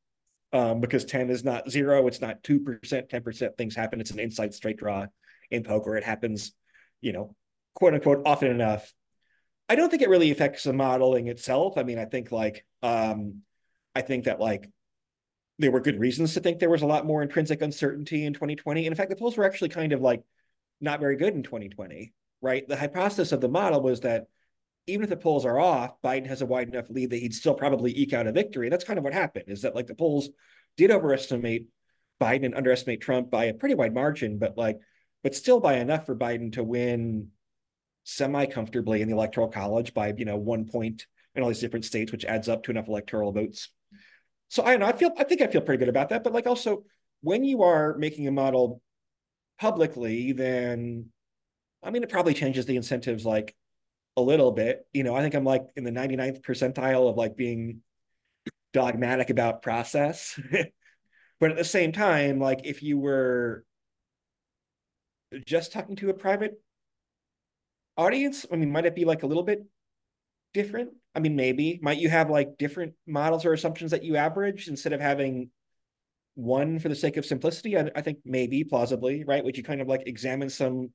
[0.52, 4.02] um, because 10 is not zero, it's not 2%, 10% things happen.
[4.02, 5.06] It's an inside straight draw
[5.52, 5.96] in poker.
[5.96, 6.54] It happens,
[7.02, 7.36] you know,
[7.76, 8.92] quote unquote, often enough.
[9.68, 11.78] I don't think it really affects the modeling itself.
[11.78, 13.42] I mean, I think like, um,
[13.96, 14.70] I think that like
[15.60, 18.86] there were good reasons to think there was a lot more intrinsic uncertainty in 2020.
[18.86, 20.24] And in fact, the polls were actually kind of like
[20.80, 22.68] not very good in 2020, right?
[22.68, 24.28] The hypothesis of the model was that
[24.88, 27.54] even if the polls are off, Biden has a wide enough lead that he'd still
[27.54, 28.70] probably eke out a victory.
[28.70, 30.30] That's kind of what happened is that like the polls
[30.78, 31.68] did overestimate
[32.22, 34.78] Biden and underestimate Trump by a pretty wide margin, but like,
[35.24, 37.28] but still by enough for Biden to win
[38.06, 41.86] semi comfortably in the electoral college by, you know, one point in all these different
[41.86, 43.70] states, which adds up to enough electoral votes.
[44.50, 46.24] So I don't know, I feel, I think I feel pretty good about that.
[46.24, 46.84] But like also
[47.22, 48.82] when you are making a model
[49.60, 51.08] publicly, then
[51.84, 53.56] I mean, it probably changes the incentives like
[54.18, 54.86] a little bit.
[54.94, 57.82] You know, I think I'm like in the 99th percentile of like being
[58.74, 60.40] dogmatic about process.
[61.40, 63.64] but at the same time, like if you were
[65.46, 66.62] just talking to a private
[67.98, 69.64] audience, I mean, might it be like a little bit
[70.54, 70.92] different?
[71.16, 71.80] I mean, maybe.
[71.82, 75.50] Might you have like different models or assumptions that you average instead of having
[76.36, 77.78] one for the sake of simplicity?
[77.78, 79.44] I, I think maybe plausibly, right?
[79.44, 80.92] Would you kind of like examine some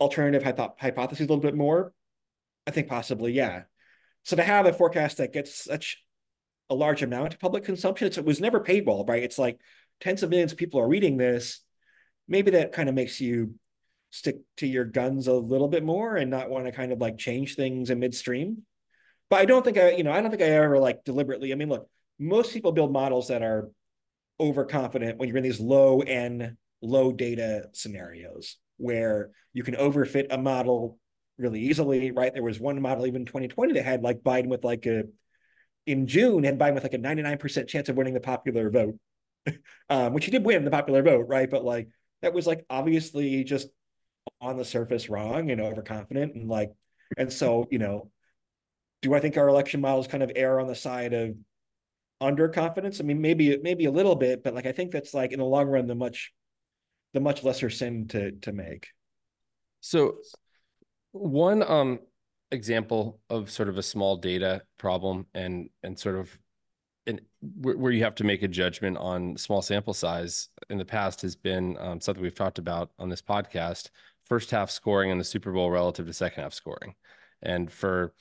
[0.00, 1.92] alternative hypo- hypotheses a little bit more?
[2.66, 3.62] I think possibly, yeah.
[4.24, 6.02] So to have a forecast that gets such
[6.68, 9.22] a large amount of public consumption, it was never paywall, right?
[9.22, 9.58] It's like
[10.00, 11.60] tens of millions of people are reading this.
[12.28, 13.54] Maybe that kind of makes you
[14.10, 17.16] stick to your guns a little bit more and not want to kind of like
[17.16, 18.64] change things in midstream.
[19.30, 21.52] But I don't think I, you know, I don't think I ever like deliberately.
[21.52, 21.88] I mean, look,
[22.18, 23.70] most people build models that are
[24.38, 30.38] overconfident when you're in these low end, low data scenarios where you can overfit a
[30.38, 30.98] model
[31.38, 32.34] really easily, right?
[32.34, 35.04] There was one model even 2020 that had like Biden with like a
[35.86, 38.98] in June had Biden with like a 99% chance of winning the popular vote.
[39.88, 41.50] um, which he did win the popular vote, right?
[41.50, 41.88] But like
[42.22, 43.68] that was like obviously just
[44.40, 46.72] on the surface wrong and overconfident and like
[47.16, 48.10] and so you know
[49.02, 51.34] do i think our election models kind of err on the side of
[52.22, 55.38] underconfidence i mean maybe maybe a little bit but like i think that's like in
[55.38, 56.32] the long run the much
[57.14, 58.88] the much lesser sin to to make
[59.80, 60.16] so
[61.12, 61.98] one um
[62.52, 66.36] example of sort of a small data problem and and sort of
[67.06, 71.22] and where you have to make a judgment on small sample size in the past
[71.22, 73.88] has been um, something we've talked about on this podcast
[74.30, 76.94] first half scoring in the Super Bowl relative to second half scoring.
[77.42, 78.14] And for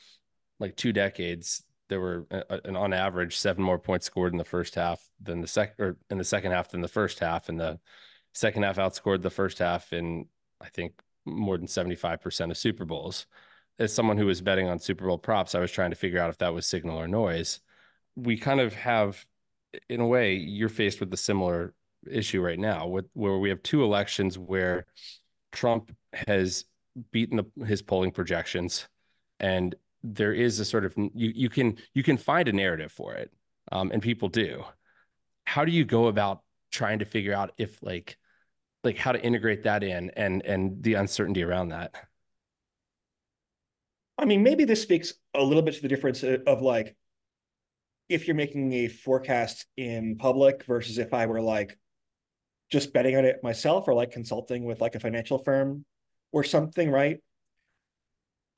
[0.60, 4.38] like two decades, there were uh, uh, an on average seven more points scored in
[4.38, 7.50] the first half than the second or in the second half than the first half.
[7.50, 7.80] And the
[8.34, 10.28] second half outscored the first half in,
[10.62, 10.94] I think,
[11.26, 13.26] more than 75% of Super Bowls.
[13.80, 16.30] As someone who was betting on Super Bowl props, I was trying to figure out
[16.30, 17.60] if that was signal or noise.
[18.16, 19.26] We kind of have,
[19.88, 21.74] in a way, you're faced with a similar
[22.10, 24.86] issue right now, with where we have two elections where
[25.52, 25.96] Trump
[26.28, 26.66] has
[27.12, 28.88] beaten the, his polling projections,
[29.40, 33.16] and there is a sort of you you can you can find a narrative for
[33.16, 33.32] it,
[33.72, 34.64] um, and people do.
[35.46, 38.18] How do you go about trying to figure out if like
[38.84, 41.94] like how to integrate that in and and the uncertainty around that?
[44.18, 46.96] I mean, maybe this speaks a little bit to the difference of like
[48.10, 51.78] if you're making a forecast in public versus if I were like
[52.70, 55.86] just betting on it myself or like consulting with like a financial firm
[56.32, 57.20] or something, right?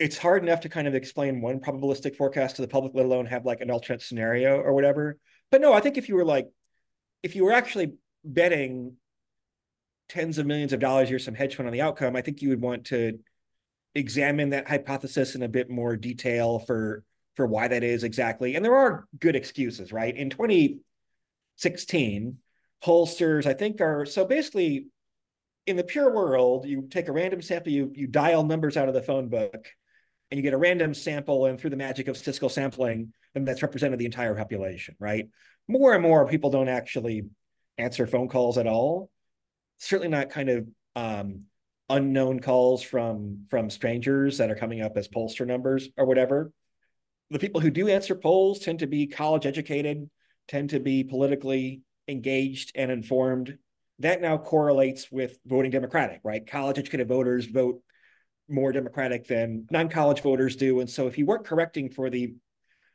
[0.02, 3.28] It's hard enough to kind of explain one probabilistic forecast to the public, let alone
[3.28, 5.20] have like an alternate scenario or whatever.
[5.52, 6.48] But no, I think if you were like,
[7.22, 8.96] if you were actually betting
[10.10, 12.50] tens of millions of dollars, you're some hedge fund on the outcome, I think you
[12.50, 13.20] would want to
[13.94, 17.04] examine that hypothesis in a bit more detail for
[17.36, 18.56] for why that is exactly.
[18.56, 20.18] And there are good excuses, right?
[20.18, 22.38] In 2016,
[22.84, 24.88] pollsters, I think, are so basically
[25.68, 28.96] in the pure world, you take a random sample, you you dial numbers out of
[28.96, 29.68] the phone book,
[30.32, 33.62] and you get a random sample, and through the magic of statistical sampling, then that's
[33.62, 35.28] represented the entire population, right?
[35.68, 37.26] More and more people don't actually
[37.78, 39.10] answer phone calls at all.
[39.80, 41.44] Certainly not kind of um,
[41.90, 46.52] unknown calls from from strangers that are coming up as pollster numbers or whatever.
[47.30, 50.10] The people who do answer polls tend to be college educated,
[50.48, 53.58] tend to be politically engaged and informed
[54.00, 56.46] that now correlates with voting Democratic, right?
[56.46, 57.82] College educated voters vote
[58.52, 60.80] more Democratic than non college voters do.
[60.80, 62.36] And so if you weren't correcting for the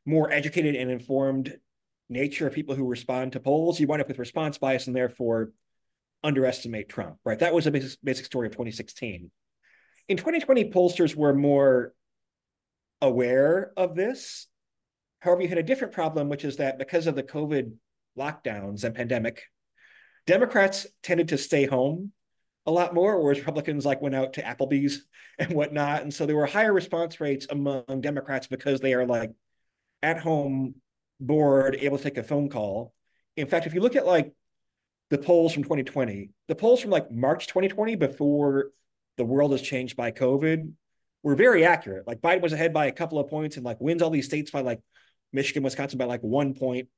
[0.04, 1.56] more educated and informed
[2.08, 5.52] nature of people who respond to polls, you wind up with response bias and therefore
[6.22, 7.38] underestimate Trump, right?
[7.38, 9.30] That was a basic, basic story of 2016.
[10.08, 11.92] In 2020, pollsters were more
[13.02, 14.46] aware of this.
[15.20, 17.72] However, you had a different problem, which is that because of the COVID
[18.16, 19.42] lockdowns and pandemic,
[20.26, 22.12] Democrats tended to stay home
[22.66, 25.06] a lot more, whereas Republicans like went out to Applebee's
[25.38, 26.02] and whatnot.
[26.02, 29.32] And so there were higher response rates among Democrats because they are like
[30.02, 30.74] at home,
[31.20, 32.92] bored, able to take a phone call.
[33.36, 34.32] In fact, if you look at like
[35.10, 38.70] the polls from 2020, the polls from like March 2020 before
[39.16, 40.72] the world has changed by COVID
[41.22, 42.06] were very accurate.
[42.06, 44.50] Like Biden was ahead by a couple of points and like wins all these states
[44.50, 44.80] by like
[45.32, 46.88] Michigan, Wisconsin by like one point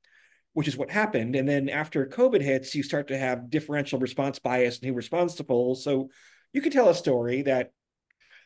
[0.53, 1.35] which is what happened.
[1.35, 5.35] And then after COVID hits, you start to have differential response bias and who responds
[5.35, 5.83] to polls.
[5.83, 6.09] So
[6.53, 7.71] you could tell a story that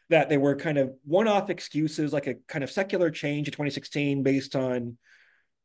[0.09, 4.21] that they were kind of one-off excuses, like a kind of secular change in 2016
[4.21, 4.97] based on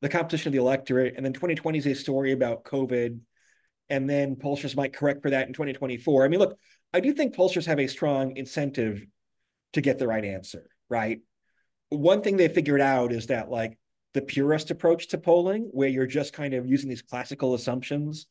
[0.00, 1.14] the composition of the electorate.
[1.16, 3.18] And then 2020 is a story about COVID.
[3.90, 6.24] And then pollsters might correct for that in 2024.
[6.24, 6.56] I mean, look,
[6.94, 9.04] I do think pollsters have a strong incentive
[9.72, 11.20] to get the right answer, right?
[11.90, 13.78] One thing they figured out is that like
[14.14, 18.26] the purist approach to polling, where you're just kind of using these classical assumptions,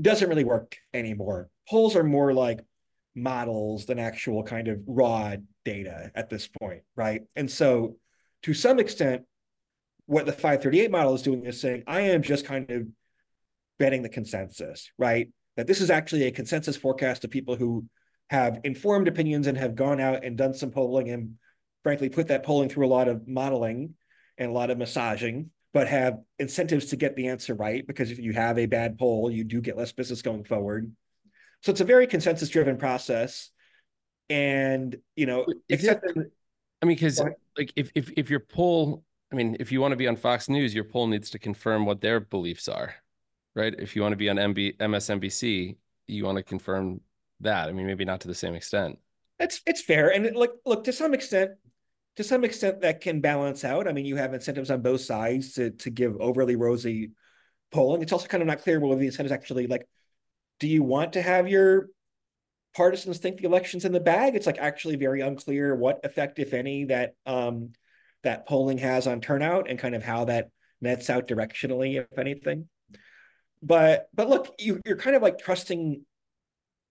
[0.00, 1.48] doesn't really work anymore.
[1.68, 2.60] Polls are more like
[3.14, 7.22] models than actual kind of raw data at this point, right?
[7.36, 7.96] And so
[8.42, 9.22] to some extent,
[10.06, 12.86] what the 538 model is doing is saying, I am just kind of
[13.78, 15.28] betting the consensus, right?
[15.56, 17.86] That this is actually a consensus forecast of people who
[18.30, 21.34] have informed opinions and have gone out and done some polling and
[21.82, 23.94] frankly put that polling through a lot of modeling
[24.38, 28.18] and a lot of massaging but have incentives to get the answer right because if
[28.18, 30.90] you have a bad poll you do get less business going forward.
[31.62, 33.50] So it's a very consensus driven process.
[34.30, 36.32] And you know except it,
[36.82, 37.20] i mean because
[37.58, 40.48] like if, if if your poll i mean if you want to be on fox
[40.48, 42.94] news your poll needs to confirm what their beliefs are
[43.54, 43.74] right?
[43.78, 47.00] If you want to be on MB, msnbc you want to confirm
[47.40, 47.68] that.
[47.68, 48.98] I mean, maybe not to the same extent.
[49.38, 51.52] It's it's fair, and it, look look to some extent,
[52.16, 53.88] to some extent that can balance out.
[53.88, 57.10] I mean, you have incentives on both sides to to give overly rosy
[57.72, 58.02] polling.
[58.02, 59.86] It's also kind of not clear whether the incentives actually like.
[60.60, 61.88] Do you want to have your
[62.76, 64.36] partisans think the election's in the bag?
[64.36, 67.72] It's like actually very unclear what effect, if any, that um
[68.22, 70.50] that polling has on turnout and kind of how that
[70.80, 72.68] nets out directionally, if anything.
[73.62, 76.04] But but look, you, you're kind of like trusting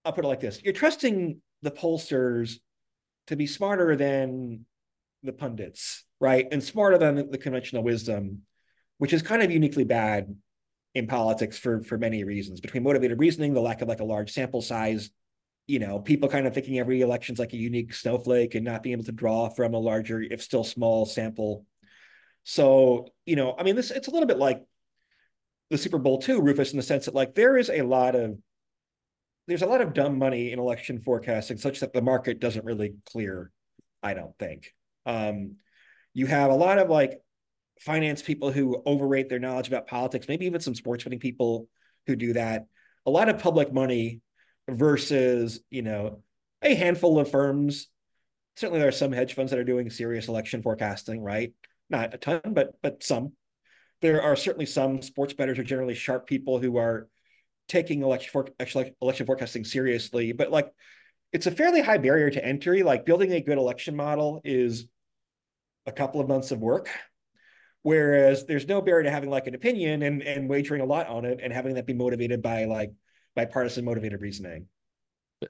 [0.04, 2.58] I'll put it like this: you're trusting the pollsters
[3.28, 4.66] to be smarter than
[5.24, 8.42] the pundits, right, and smarter than the conventional wisdom,
[8.98, 10.34] which is kind of uniquely bad
[10.94, 12.60] in politics for for many reasons.
[12.60, 15.10] Between motivated reasoning, the lack of like a large sample size,
[15.66, 18.92] you know, people kind of thinking every election's like a unique snowflake and not being
[18.92, 21.66] able to draw from a larger, if still small, sample.
[22.44, 24.62] So, you know, I mean, this it's a little bit like
[25.70, 28.38] the Super Bowl too, Rufus, in the sense that like there is a lot of
[29.46, 32.94] there's a lot of dumb money in election forecasting such that the market doesn't really
[33.10, 33.50] clear
[34.02, 34.72] i don't think
[35.06, 35.56] um,
[36.12, 37.20] you have a lot of like
[37.80, 41.68] finance people who overrate their knowledge about politics maybe even some sports betting people
[42.06, 42.66] who do that.
[43.06, 44.20] A lot of public money
[44.68, 46.22] versus you know
[46.62, 47.88] a handful of firms.
[48.56, 51.52] Certainly there are some hedge funds that are doing serious election forecasting right?
[51.90, 53.32] Not a ton but but some.
[54.00, 57.08] There are certainly some sports bettors are generally sharp people who are
[57.68, 58.48] taking election for
[59.00, 60.70] election forecasting seriously, but like
[61.32, 62.82] it's a fairly high barrier to entry.
[62.82, 64.86] Like building a good election model is
[65.86, 66.88] a couple of months of work.
[67.82, 71.26] Whereas there's no barrier to having like an opinion and, and wagering a lot on
[71.26, 72.92] it and having that be motivated by like
[73.36, 74.66] bipartisan motivated reasoning.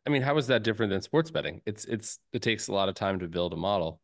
[0.04, 1.60] I mean, how is that different than sports betting?
[1.64, 4.00] It's it's it takes a lot of time to build a model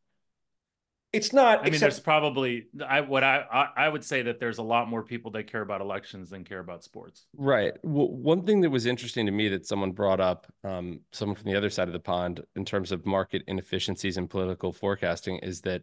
[1.12, 1.60] it's not.
[1.60, 1.80] I mean, except...
[1.80, 5.32] there's probably I what I, I, I would say that there's a lot more people
[5.32, 7.26] that care about elections than care about sports.
[7.36, 7.72] Right.
[7.82, 11.50] Well, one thing that was interesting to me that someone brought up, um, someone from
[11.50, 15.62] the other side of the pond, in terms of market inefficiencies in political forecasting, is
[15.62, 15.82] that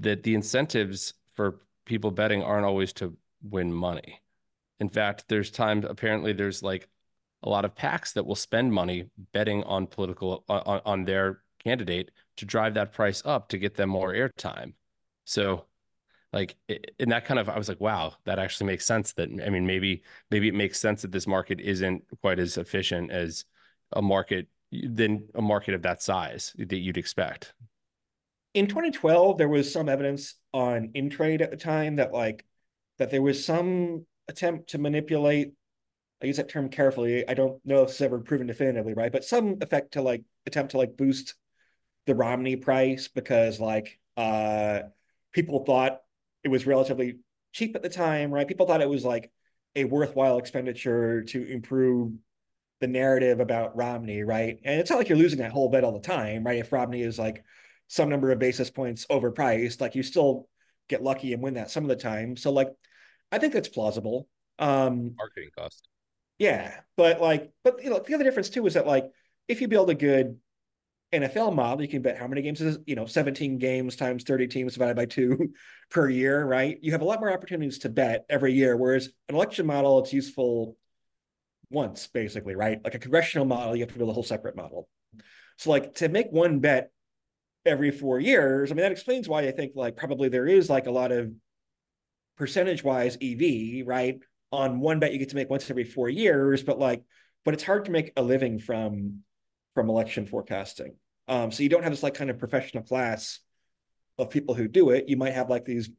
[0.00, 4.20] that the incentives for people betting aren't always to win money.
[4.80, 6.88] In fact, there's times apparently there's like
[7.42, 12.10] a lot of PACs that will spend money betting on political on, on their candidate
[12.36, 14.72] to drive that price up to get them more airtime.
[15.24, 15.66] So
[16.32, 16.56] like
[16.98, 19.66] in that kind of I was like, wow, that actually makes sense that I mean
[19.66, 23.44] maybe maybe it makes sense that this market isn't quite as efficient as
[23.92, 27.54] a market than a market of that size that you'd expect.
[28.54, 32.44] In 2012, there was some evidence on Intrade at the time that like
[32.98, 35.52] that there was some attempt to manipulate
[36.22, 37.28] I use that term carefully.
[37.28, 39.12] I don't know if it's ever proven definitively, right?
[39.12, 41.34] But some effect to like attempt to like boost
[42.06, 44.80] the Romney price because like uh
[45.32, 46.00] people thought
[46.42, 47.18] it was relatively
[47.52, 48.48] cheap at the time, right?
[48.48, 49.30] People thought it was like
[49.76, 52.12] a worthwhile expenditure to improve
[52.80, 54.58] the narrative about Romney, right?
[54.64, 56.58] And it's not like you're losing that whole bet all the time, right?
[56.58, 57.44] If Romney is like
[57.88, 60.48] some number of basis points overpriced, like you still
[60.88, 62.36] get lucky and win that some of the time.
[62.36, 62.68] So like
[63.30, 64.28] I think that's plausible.
[64.58, 65.88] Um marketing cost.
[66.38, 69.06] Yeah, but like but you know the other difference too is that like
[69.48, 70.38] if you build a good
[71.14, 74.48] NFL model, you can bet how many games is, you know, 17 games times 30
[74.48, 75.52] teams divided by two
[75.90, 76.78] per year, right?
[76.82, 78.76] You have a lot more opportunities to bet every year.
[78.76, 80.76] Whereas an election model, it's useful
[81.70, 82.82] once, basically, right?
[82.82, 84.88] Like a congressional model, you have to build a whole separate model.
[85.58, 86.90] So, like to make one bet
[87.66, 90.86] every four years, I mean, that explains why I think like probably there is like
[90.86, 91.32] a lot of
[92.36, 94.18] percentage wise EV, right?
[94.52, 97.02] On one bet you get to make once every four years, but like,
[97.44, 99.20] but it's hard to make a living from
[99.74, 100.96] from election forecasting.
[101.26, 103.40] Um, so you don't have this like kind of professional class
[104.18, 105.08] of people who do it.
[105.08, 105.90] You might have like these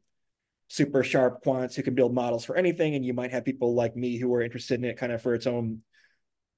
[0.68, 3.96] super sharp quants who can build models for anything, and you might have people like
[3.96, 5.82] me who are interested in it kind of for its own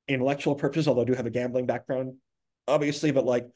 [0.06, 2.14] intellectual purposes, although I do have a gambling background,
[2.66, 3.46] obviously, but like,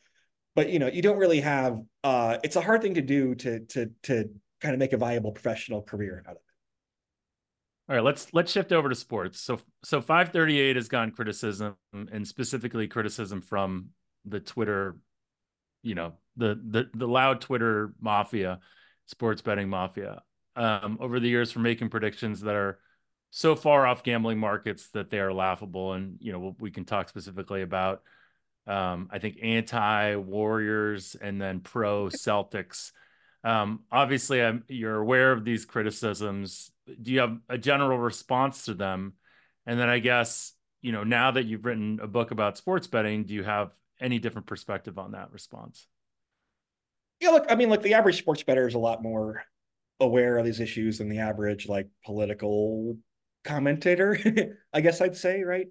[0.54, 3.60] but you know, you don't really have uh it's a hard thing to do to
[3.60, 4.30] to to
[4.60, 6.42] kind of make a viable professional career out of it.
[7.88, 9.40] All right, let's let's shift over to sports.
[9.40, 13.88] So so 538 has gotten criticism and specifically criticism from
[14.24, 14.96] the Twitter,
[15.82, 18.60] you know, the the the loud Twitter mafia,
[19.06, 20.22] sports betting mafia,
[20.56, 22.78] um, over the years for making predictions that are
[23.30, 25.94] so far off gambling markets that they are laughable.
[25.94, 28.02] And you know, we can talk specifically about
[28.66, 32.92] um, I think anti Warriors and then pro Celtics.
[33.44, 36.70] Um, obviously, I'm, you're aware of these criticisms.
[36.86, 39.14] Do you have a general response to them?
[39.66, 43.24] And then I guess, you know, now that you've written a book about sports betting,
[43.24, 45.86] do you have any different perspective on that response?
[47.20, 49.44] Yeah, look, I mean, look, the average sports bettor is a lot more
[50.00, 52.96] aware of these issues than the average like political
[53.44, 54.18] commentator,
[54.72, 55.66] I guess I'd say, right?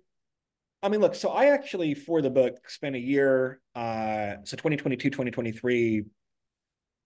[0.84, 5.10] I mean, look, so I actually for the book spent a year, uh, so 2022,
[5.10, 6.04] 2023,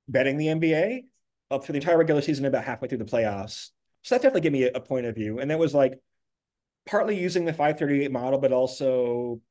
[0.08, 1.06] betting the NBA
[1.52, 3.70] up through the entire regular season, about halfway through the playoffs.
[4.04, 5.40] So that definitely gave me a, a point of view.
[5.40, 6.00] And that was like
[6.86, 9.42] partly using the 538 model, but also,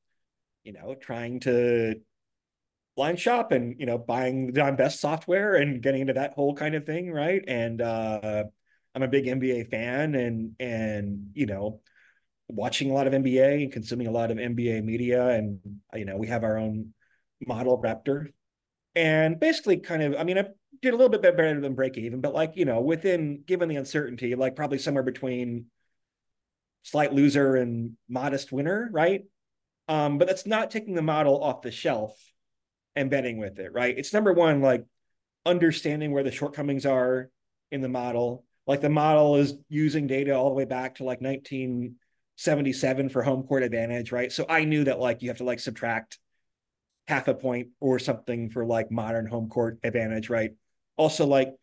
[0.62, 1.96] you know, trying to
[2.96, 6.74] line shop and, you know, buying the Best software and getting into that whole kind
[6.74, 7.10] of thing.
[7.10, 7.42] Right.
[7.46, 8.44] And uh,
[8.94, 11.80] I'm a big NBA fan and, and, you know,
[12.48, 15.28] watching a lot of NBA and consuming a lot of NBA media.
[15.28, 15.60] And,
[15.94, 16.94] you know, we have our own
[17.46, 18.28] model Raptor.
[18.94, 20.44] And basically, kind of, I mean, I
[20.80, 23.76] did a little bit better than break even, but like, you know, within, given the
[23.76, 25.66] uncertainty, like probably somewhere between
[26.82, 29.22] slight loser and modest winner, right?
[29.88, 32.16] Um, but that's not taking the model off the shelf
[32.94, 33.96] and betting with it, right?
[33.96, 34.84] It's number one, like
[35.44, 37.30] understanding where the shortcomings are
[37.70, 38.44] in the model.
[38.66, 41.96] Like the model is using data all the way back to like 19
[42.36, 44.32] 77 for home court advantage, right?
[44.32, 46.18] So I knew that like you have to like subtract
[47.06, 50.52] half a point or something for like modern home court advantage, right?
[50.96, 51.54] Also, like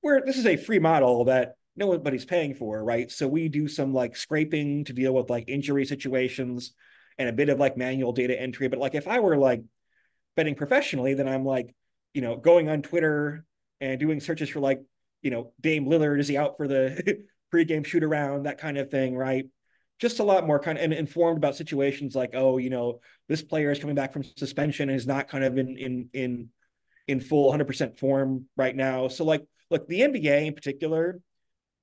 [0.00, 3.10] where this is a free model that nobody's paying for, right?
[3.10, 6.72] So we do some like scraping to deal with like injury situations
[7.18, 8.68] and a bit of like manual data entry.
[8.68, 9.62] But like if I were like
[10.36, 11.74] betting professionally, then I'm like,
[12.12, 13.44] you know, going on Twitter
[13.80, 14.82] and doing searches for like,
[15.22, 18.90] you know, Dame Lillard, is he out for the pregame shoot around, that kind of
[18.90, 19.46] thing, right?
[19.98, 23.42] Just a lot more kind of and informed about situations like, oh, you know, this
[23.42, 26.48] player is coming back from suspension and is not kind of in in in
[27.06, 29.08] in full 100% form right now.
[29.08, 31.20] So like, look, the NBA in particular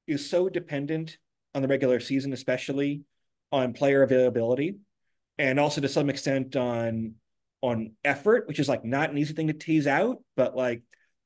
[0.08, 1.18] is so dependent
[1.54, 3.04] on the regular season, especially
[3.52, 4.78] on player availability,
[5.38, 7.16] and also to some extent on
[7.62, 10.82] on effort, which is like not an easy thing to tease out, but like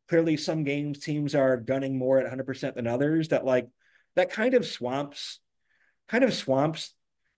[0.09, 3.67] clearly some games teams are gunning more at 100% than others that like
[4.15, 5.39] that kind of swamps
[6.07, 6.93] kind of swamps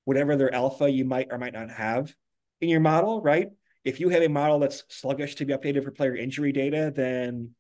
[0.06, 2.14] whatever their alpha you might or might not have
[2.62, 3.50] in your model, right?
[3.84, 7.52] If you have a model that's sluggish to be updated for player injury data, then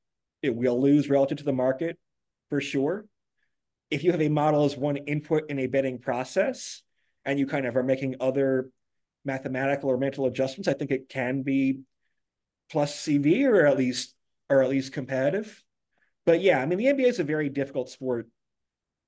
[0.41, 1.97] it will lose relative to the market
[2.49, 3.05] for sure.
[3.89, 6.83] If you have a model as one input in a betting process
[7.25, 8.69] and you kind of are making other
[9.23, 11.81] mathematical or mental adjustments, I think it can be
[12.69, 14.13] plus EV or at least
[14.49, 15.63] or at least competitive.
[16.25, 18.27] But yeah, I mean the NBA is a very difficult sport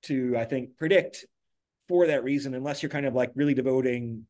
[0.04, 1.26] to I think predict
[1.90, 4.24] for that reason, unless you're kind of like really devoting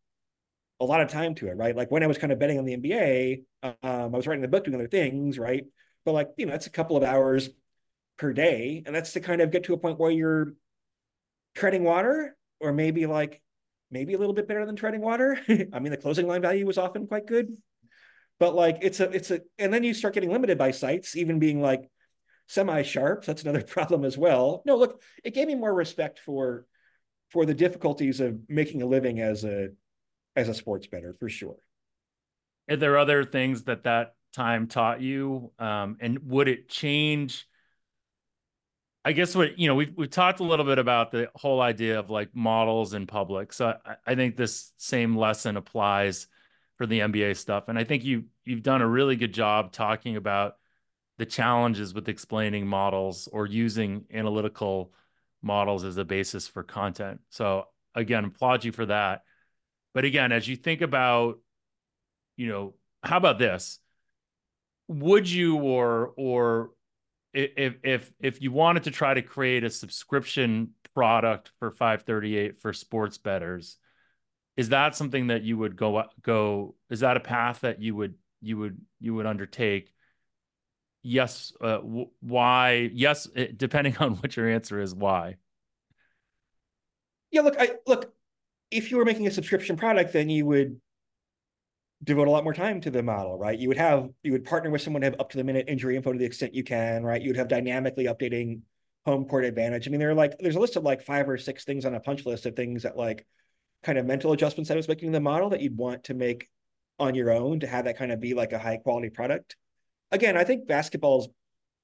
[0.81, 1.77] a lot of time to it, right?
[1.77, 4.49] Like when I was kind of betting on the NBA, um, I was writing the
[4.49, 5.65] book, doing other things, right?
[6.07, 7.51] But like, you know, that's a couple of hours
[8.17, 8.83] per day.
[8.87, 10.55] And that's to kind of get to a point where you're
[11.55, 13.43] treading water or maybe like
[13.91, 15.39] maybe a little bit better than treading water.
[15.49, 17.55] I mean, the closing line value was often quite good.
[18.39, 21.39] But like it's a it's a and then you start getting limited by sites, even
[21.39, 21.91] being like
[22.47, 23.27] semi-sharp.
[23.27, 24.63] That's another problem as well.
[24.65, 26.65] No, look, it gave me more respect for
[27.31, 29.69] for the difficulties of making a living as a
[30.37, 31.57] as a sports bettor for sure.
[32.69, 37.49] Are there other things that that time taught you, um, and would it change?
[39.05, 41.99] I guess what you know we've we've talked a little bit about the whole idea
[41.99, 43.53] of like models in public.
[43.53, 46.27] So I, I think this same lesson applies
[46.77, 50.17] for the NBA stuff, and I think you you've done a really good job talking
[50.17, 50.57] about
[51.19, 54.93] the challenges with explaining models or using analytical
[55.43, 57.21] models as a basis for content.
[57.31, 57.65] So
[57.95, 59.23] again, applaud you for that.
[59.95, 61.39] But again, as you think about,
[62.37, 63.79] you know, how about this?
[64.89, 66.71] Would you or or
[67.33, 72.73] if if if you wanted to try to create a subscription product for 538 for
[72.73, 73.79] sports betters,
[74.57, 78.15] is that something that you would go go is that a path that you would
[78.41, 79.93] you would you would undertake
[81.03, 85.37] yes uh, w- why yes it, eh, depending on what your answer is why
[87.31, 88.13] yeah look i look
[88.71, 90.81] if you were making a subscription product then you would
[92.03, 94.71] devote a lot more time to the model right you would have you would partner
[94.71, 97.03] with someone to have up to the minute injury info to the extent you can
[97.03, 98.61] right you would have dynamically updating
[99.05, 99.87] home court advantage.
[99.87, 101.95] I mean, there are like there's a list of like five or six things on
[101.95, 103.27] a punch list of things that like
[103.83, 106.49] kind of mental adjustments I was making the model that you'd want to make
[106.99, 109.57] on your own to have that kind of be like a high quality product.
[110.13, 111.29] Again, I think basketball's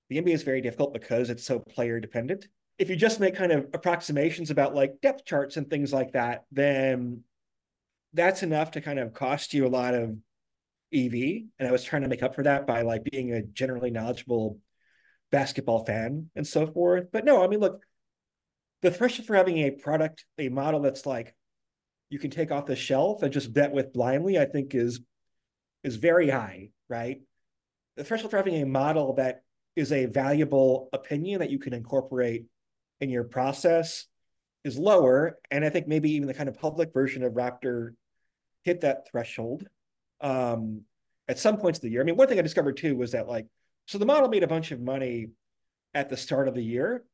[0.08, 2.46] the NBA is very difficult because it's so player dependent.
[2.78, 6.44] If you just make kind of approximations about like depth charts and things like that,
[6.52, 7.22] then
[8.12, 10.16] that's enough to kind of cost you a lot of
[10.94, 11.44] EV.
[11.58, 14.58] And I was trying to make up for that by like being a generally knowledgeable
[15.32, 17.06] basketball fan and so forth.
[17.12, 17.82] But no, I mean, look,
[18.82, 21.34] the threshold for having a product, a model that's like
[22.10, 25.00] you can take off the shelf and just bet with blindly, I think is
[25.82, 27.20] is very high, right?
[27.96, 29.42] The threshold for having a model that
[29.74, 32.46] is a valuable opinion that you can incorporate
[33.00, 34.06] in your process
[34.64, 35.38] is lower.
[35.50, 37.94] And I think maybe even the kind of public version of Raptor
[38.64, 39.66] hit that threshold
[40.20, 40.82] um,
[41.28, 42.00] at some points of the year.
[42.00, 43.46] I mean, one thing I discovered too was that like,
[43.86, 45.28] so the model made a bunch of money
[45.94, 47.04] at the start of the year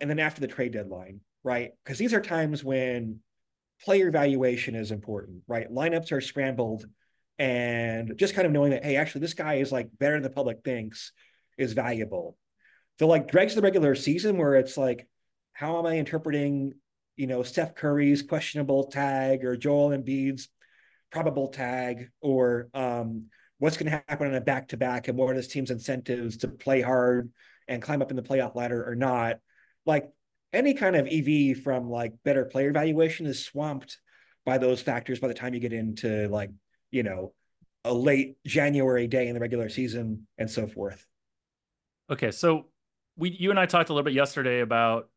[0.00, 1.72] and then after the trade deadline, right?
[1.82, 3.20] Because these are times when
[3.84, 5.72] player valuation is important, right?
[5.72, 6.84] Lineups are scrambled
[7.38, 10.30] and just kind of knowing that, hey, actually, this guy is like better than the
[10.30, 11.12] public thinks
[11.56, 12.36] is valuable.
[12.98, 15.08] so like dregs the regular season where it's like,
[15.52, 16.74] how am I interpreting,
[17.16, 20.48] you know, Steph Curry's questionable tag or Joel Embiid's
[21.10, 23.26] probable tag or um,
[23.58, 26.38] what's going to happen on a back to back and what are this team's incentives
[26.38, 27.30] to play hard
[27.66, 29.38] and climb up in the playoff ladder or not.
[29.84, 30.10] Like
[30.52, 33.98] any kind of EV from like better player valuation is swamped
[34.46, 36.50] by those factors by the time you get into like,
[36.90, 37.32] you know,
[37.84, 41.06] a late January day in the regular season and so forth.
[42.10, 42.66] Okay, so
[43.16, 45.08] we you and I talked a little bit yesterday about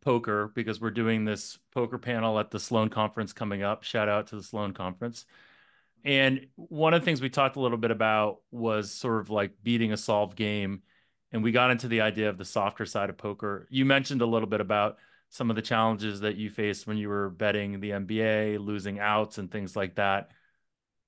[0.00, 3.82] poker because we're doing this poker panel at the Sloan conference coming up.
[3.82, 5.26] Shout out to the Sloan conference.
[6.02, 9.52] And one of the things we talked a little bit about was sort of like
[9.62, 10.82] beating a solved game
[11.32, 13.66] and we got into the idea of the softer side of poker.
[13.70, 14.98] You mentioned a little bit about
[15.28, 19.38] some of the challenges that you faced when you were betting the NBA, losing outs
[19.38, 20.32] and things like that.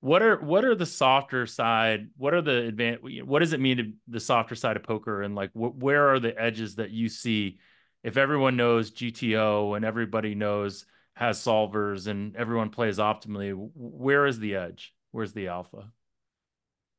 [0.03, 2.09] What are what are the softer side?
[2.17, 5.23] What are the advan- What does it mean to the softer side of poker?
[5.23, 7.61] And like, wh- where are the edges that you see?
[8.03, 14.41] If everyone knows GTO and everybody knows has solvers and everyone plays optimally, where is
[14.41, 14.93] the edge?
[15.13, 15.93] Where's the alpha?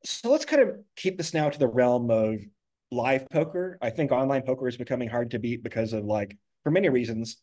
[0.05, 2.39] So let's kind of keep this now to the realm of
[2.89, 3.77] live poker.
[3.81, 7.35] I think online poker is becoming hard to beat because of like for many reasons.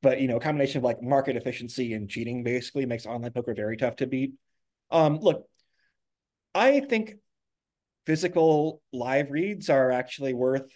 [0.00, 3.52] But you know, a combination of like market efficiency and cheating basically makes online poker
[3.52, 4.34] very tough to beat.
[4.92, 5.46] Um, look,
[6.54, 7.14] I think
[8.06, 10.70] physical live reads are actually worth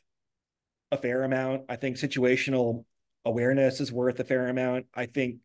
[0.90, 1.62] a fair amount.
[1.68, 2.84] I think situational
[3.24, 4.86] awareness is worth a fair amount.
[4.94, 5.36] I think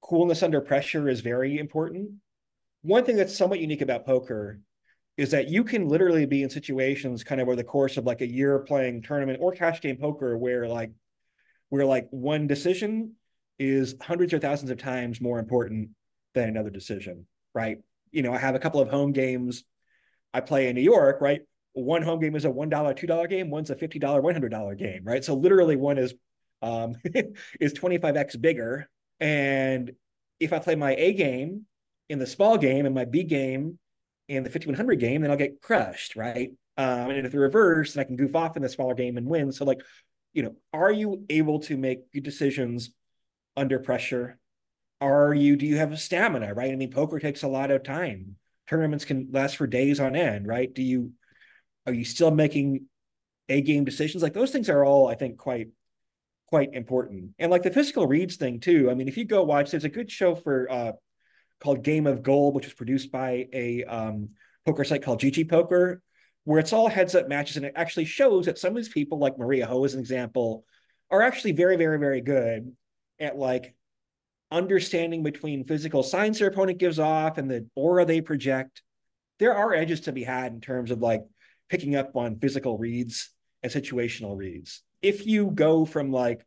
[0.00, 2.12] coolness under pressure is very important.
[2.82, 4.60] One thing that's somewhat unique about poker
[5.16, 8.20] is that you can literally be in situations kind of over the course of like
[8.20, 10.92] a year playing tournament or cash game poker where like
[11.70, 13.14] where like one decision
[13.58, 15.90] is hundreds or thousands of times more important
[16.34, 17.78] than another decision, right?
[18.10, 19.64] You know, I have a couple of home games
[20.32, 21.40] I play in New York, right?
[21.72, 25.24] One home game is a $1, $2 game, one's a $50, $100 game, right?
[25.24, 26.14] So literally one is
[26.60, 26.96] um
[27.60, 28.88] is 25x bigger
[29.20, 29.92] and
[30.40, 31.66] if I play my A game
[32.08, 33.78] in the small game and my B game
[34.28, 36.50] in the 5100 game, then I'll get crushed, right?
[36.76, 39.26] Um, and if the reverse, then I can goof off in the smaller game and
[39.26, 39.50] win.
[39.50, 39.80] So, like,
[40.32, 42.90] you know, are you able to make good decisions
[43.56, 44.38] under pressure?
[45.00, 46.72] Are you, do you have a stamina, right?
[46.72, 48.36] I mean, poker takes a lot of time.
[48.68, 50.72] Tournaments can last for days on end, right?
[50.72, 51.12] Do you,
[51.86, 52.86] are you still making
[53.48, 54.22] a game decisions?
[54.22, 55.68] Like, those things are all, I think, quite,
[56.48, 57.30] quite important.
[57.38, 58.90] And like the physical reads thing, too.
[58.90, 60.92] I mean, if you go watch, there's a good show for, uh,
[61.60, 64.30] called Game of Gold, which was produced by a um,
[64.64, 66.02] poker site called GG Poker,
[66.44, 67.56] where it's all heads up matches.
[67.56, 70.64] And it actually shows that some of these people, like Maria Ho as an example,
[71.10, 72.74] are actually very, very, very good
[73.20, 73.74] at like
[74.50, 78.82] understanding between physical signs their opponent gives off and the aura they project.
[79.38, 81.22] There are edges to be had in terms of like
[81.68, 83.30] picking up on physical reads
[83.62, 84.82] and situational reads.
[85.02, 86.44] If you go from like,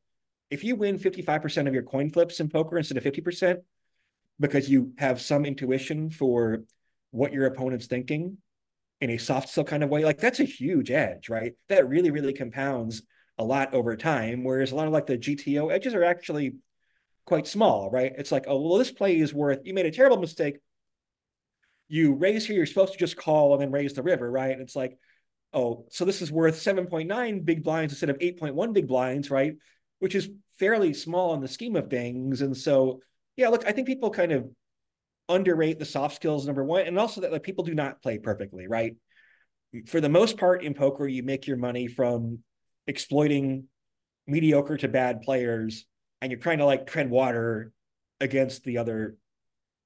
[0.49, 3.57] if you win 55% of your coin flips in poker instead of 50%,
[4.39, 6.63] because you have some intuition for
[7.11, 8.37] what your opponent's thinking
[8.99, 11.53] in a soft skill kind of way, like that's a huge edge, right?
[11.69, 13.03] That really, really compounds
[13.37, 14.43] a lot over time.
[14.43, 16.55] Whereas a lot of like the GTO edges are actually
[17.25, 18.11] quite small, right?
[18.17, 20.57] It's like, oh, well, this play is worth, you made a terrible mistake.
[21.87, 24.51] You raise here, you're supposed to just call and then raise the river, right?
[24.51, 24.97] And it's like,
[25.53, 29.53] oh, so this is worth 7.9 big blinds instead of 8.1 big blinds, right?
[29.99, 32.41] Which is fairly small in the scheme of things.
[32.41, 33.01] And so
[33.35, 34.49] yeah, look, I think people kind of
[35.27, 38.67] underrate the soft skills, number one, and also that like, people do not play perfectly,
[38.67, 38.95] right?
[39.87, 42.39] For the most part in poker, you make your money from
[42.87, 43.65] exploiting
[44.27, 45.85] mediocre to bad players
[46.21, 47.71] and you're trying to like tread water
[48.19, 49.17] against the other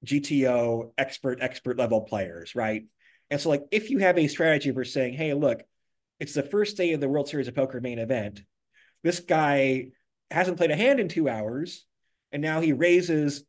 [0.04, 2.84] GTO expert expert level players, right?
[3.30, 5.62] And so like if you have a strategy for saying, hey, look,
[6.20, 8.42] it's the first day of the World Series of Poker main event.
[9.02, 9.88] This guy
[10.30, 11.84] hasn't played a hand in two hours,
[12.32, 13.44] and now he raises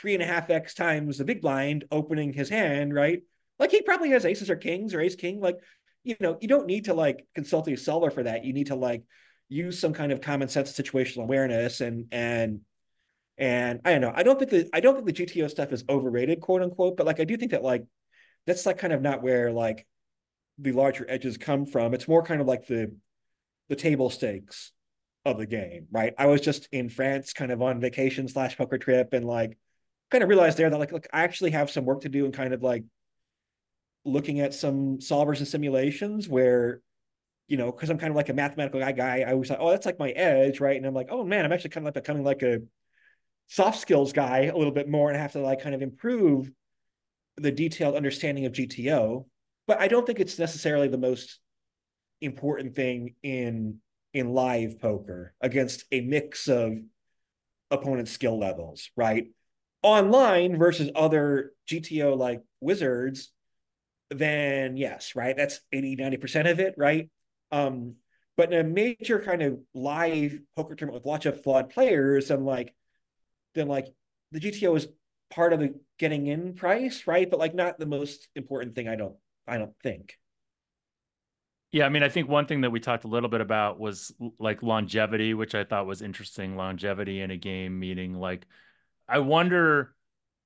[0.00, 3.22] three and a half X times the big blind, opening his hand, right?
[3.58, 5.40] Like he probably has aces or kings or ace king.
[5.40, 5.58] Like,
[6.04, 8.44] you know, you don't need to like consult a solver for that.
[8.44, 9.02] You need to like
[9.48, 12.60] use some kind of common sense situational awareness and and
[13.38, 14.12] and I don't know.
[14.14, 17.06] I don't think that I don't think the GTO stuff is overrated, quote unquote, but
[17.06, 17.84] like I do think that like
[18.46, 19.86] that's like kind of not where like
[20.58, 21.94] the larger edges come from.
[21.94, 22.94] It's more kind of like the
[23.68, 24.72] the table stakes
[25.24, 26.14] of the game, right?
[26.18, 29.56] I was just in France, kind of on vacation slash poker trip, and like
[30.10, 32.34] kind of realized there that like, look, I actually have some work to do and
[32.34, 32.84] kind of like
[34.04, 36.80] looking at some solvers and simulations where,
[37.48, 39.70] you know, because I'm kind of like a mathematical guy guy, I always like, oh,
[39.70, 40.76] that's like my edge, right?
[40.76, 42.60] And I'm like, oh man, I'm actually kind of like becoming like a
[43.48, 46.50] soft skills guy a little bit more and I have to like kind of improve
[47.38, 49.26] the detailed understanding of GTO.
[49.66, 51.40] But I don't think it's necessarily the most
[52.20, 53.80] important thing in
[54.12, 56.78] in live poker against a mix of
[57.70, 59.26] opponent skill levels, right?
[59.82, 63.30] Online versus other GTO like wizards,
[64.10, 65.36] then yes, right?
[65.36, 67.08] That's 80, 90% of it, right?
[67.50, 67.94] Um,
[68.36, 72.44] but in a major kind of live poker tournament with lots of flawed players, and
[72.44, 72.74] like,
[73.54, 73.86] then like
[74.30, 74.88] the GTO is
[75.30, 77.28] part of the getting in price, right?
[77.28, 80.14] But like not the most important thing, I don't, I don't think.
[81.70, 84.12] Yeah, I mean, I think one thing that we talked a little bit about was
[84.38, 86.56] like longevity, which I thought was interesting.
[86.56, 88.46] Longevity in a game, meaning like,
[89.06, 89.94] I wonder,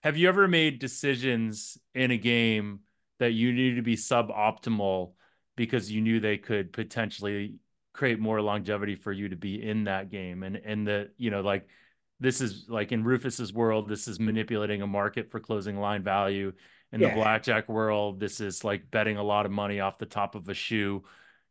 [0.02, 2.80] have you ever made decisions in a game
[3.20, 5.12] that you needed to be suboptimal
[5.56, 7.56] because you knew they could potentially
[7.92, 11.40] create more longevity for you to be in that game, and and the you know
[11.40, 11.66] like
[12.20, 16.52] this is like in Rufus's world, this is manipulating a market for closing line value
[16.92, 17.08] in yeah.
[17.08, 20.48] the blackjack world, this is like betting a lot of money off the top of
[20.48, 21.02] a shoe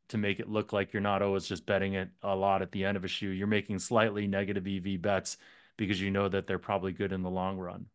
[0.09, 2.85] to make it look like you're not always just betting it a lot at the
[2.85, 3.29] end of a shoe.
[3.29, 5.37] You're making slightly negative EV bets
[5.77, 7.87] because you know that they're probably good in the long run.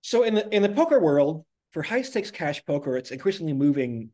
[0.00, 4.10] So in the in the poker world, for high stakes cash poker, it's increasingly moving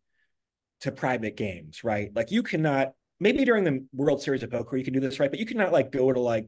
[0.80, 2.10] to private games, right?
[2.14, 5.30] Like you cannot maybe during the World Series of Poker you can do this, right?
[5.30, 6.46] But you cannot like go to like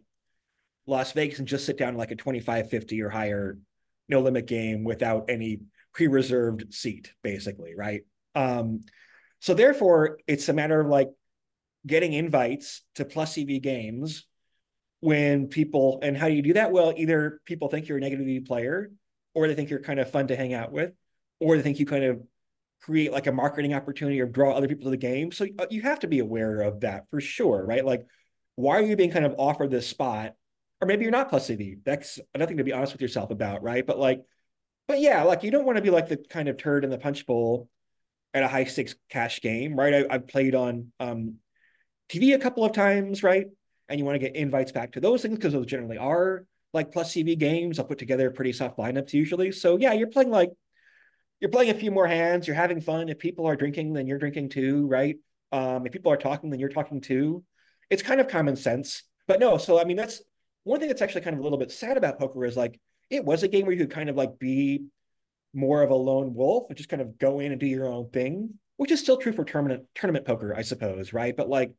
[0.87, 3.59] Las Vegas and just sit down like a 25 50 or higher
[4.09, 5.61] no limit game without any
[5.95, 8.03] pre-reserved seat, basically, right?
[8.35, 8.81] Um,
[9.41, 11.09] so therefore, it's a matter of like
[11.87, 14.27] getting invites to plus EV games
[15.01, 16.73] when people and how do you do that?
[16.73, 18.91] Well, either people think you're a negative EV player,
[19.35, 20.93] or they think you're kind of fun to hang out with,
[21.39, 22.21] or they think you kind of
[22.81, 25.33] create like a marketing opportunity or draw other people to the game.
[25.33, 27.85] So uh, you have to be aware of that for sure, right?
[27.85, 28.07] Like,
[28.57, 30.35] why are you being kind of offered this spot
[30.81, 31.77] or maybe you're not plus EV.
[31.85, 33.87] That's nothing to be honest with yourself about, right?
[33.87, 34.23] But like,
[34.89, 36.99] but yeah, like you don't want to be like the kind of turd in the
[36.99, 37.69] punch bowl
[38.33, 40.07] at a high stakes cash game, right?
[40.11, 41.37] I, have played on um,
[42.09, 43.47] TV a couple of times, right?
[43.89, 46.93] And you want to get invites back to those things because those generally are like
[46.93, 47.79] plus EV games.
[47.79, 49.53] I'll put together pretty soft lineups usually.
[49.53, 50.51] So yeah, you're playing like
[51.41, 52.47] you're playing a few more hands.
[52.47, 53.09] You're having fun.
[53.09, 55.17] If people are drinking, then you're drinking too, right?
[55.53, 57.45] Um, if people are talking, then you're talking too.
[57.89, 59.03] It's kind of common sense.
[59.27, 60.23] But no, so I mean that's
[60.65, 62.79] one thing that's actually kind of a little bit sad about poker is like
[63.09, 64.85] it was a game where you could kind of like be
[65.53, 68.11] more of a lone wolf and just kind of go in and do your own
[68.11, 71.37] thing, which is still true for tournament tournament poker, I suppose, right?
[71.37, 71.73] But like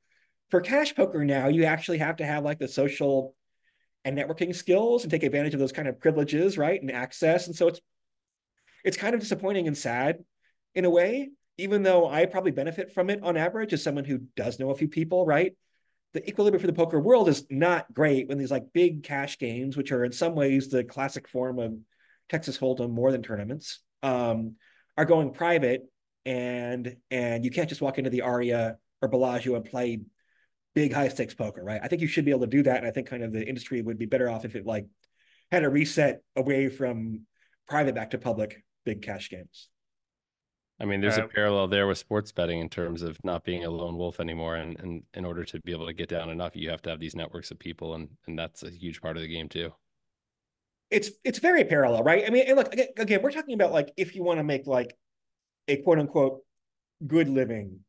[0.49, 3.35] for cash poker now, you actually have to have like the social
[4.03, 6.81] and networking skills and take advantage of those kind of privileges, right?
[6.81, 7.47] And access.
[7.47, 7.79] And so it's
[8.83, 10.19] it's kind of disappointing and sad
[10.75, 14.19] in a way, even though I probably benefit from it on average as someone who
[14.35, 15.53] does know a few people, right?
[16.13, 19.77] the equilibrium for the poker world is not great when these like big cash games,
[19.77, 21.73] which are in some ways the classic form of
[22.29, 24.55] Texas Hold'em more than tournaments, um,
[24.97, 25.83] are going private,
[26.25, 30.01] and and you can't just walk into the Aria or Bellagio and play
[30.75, 31.81] big high stakes poker, right?
[31.81, 33.47] I think you should be able to do that, and I think kind of the
[33.47, 34.87] industry would be better off if it like
[35.49, 37.21] had a reset away from
[37.67, 39.69] private back to public big cash games.
[40.79, 43.63] I mean, there's uh, a parallel there with sports betting in terms of not being
[43.63, 44.55] a lone wolf anymore.
[44.55, 46.99] And, and in order to be able to get down enough, you have to have
[46.99, 47.93] these networks of people.
[47.93, 49.71] And, and that's a huge part of the game too.
[50.89, 52.23] It's, it's very parallel, right?
[52.25, 54.65] I mean, and look, again, again, we're talking about like, if you want to make
[54.65, 54.97] like
[55.67, 56.39] a quote unquote
[57.05, 57.81] good living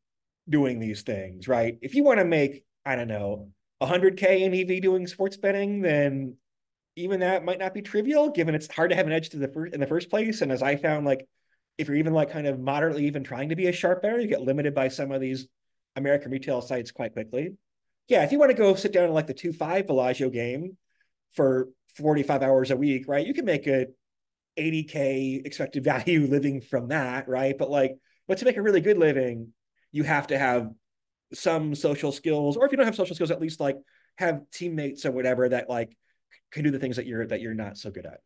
[0.47, 1.77] doing these things, right?
[1.81, 3.49] If you want to make, I don't know,
[3.81, 6.35] 100K in EV doing sports betting, then
[6.95, 9.47] even that might not be trivial given it's hard to have an edge to the
[9.47, 10.41] first in the first place.
[10.41, 11.27] And as I found, like
[11.77, 14.27] if you're even like kind of moderately even trying to be a sharp better, you
[14.27, 15.47] get limited by some of these
[15.95, 17.55] American retail sites quite quickly.
[18.07, 20.77] yeah, if you want to go sit down in like the two five Bellagio game
[21.31, 23.25] for 45 hours a week, right?
[23.25, 23.87] You can make a
[24.57, 27.57] 80k expected value living from that, right?
[27.57, 29.53] But like, but to make a really good living,
[29.91, 30.69] you have to have
[31.33, 33.77] some social skills, or if you don't have social skills, at least like
[34.17, 35.95] have teammates or whatever that like
[36.51, 38.19] can do the things that you're that you're not so good at.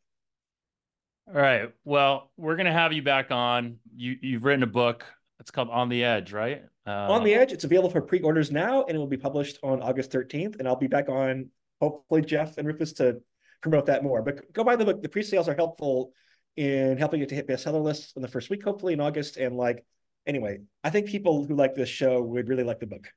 [1.28, 1.72] All right.
[1.84, 3.78] Well, we're gonna have you back on.
[3.96, 5.06] You you've written a book.
[5.40, 6.64] It's called On the Edge, right?
[6.86, 7.52] Uh, on the Edge.
[7.52, 10.58] It's available for pre-orders now, and it will be published on August 13th.
[10.58, 11.50] And I'll be back on
[11.80, 13.22] hopefully Jeff and Rufus to
[13.62, 14.22] promote that more.
[14.22, 15.02] But go buy the book.
[15.02, 16.12] The pre-sales are helpful
[16.56, 19.38] in helping it to hit bestseller lists in the first week, hopefully in August.
[19.38, 19.86] And like,
[20.26, 23.10] anyway, I think people who like this show would really like the book.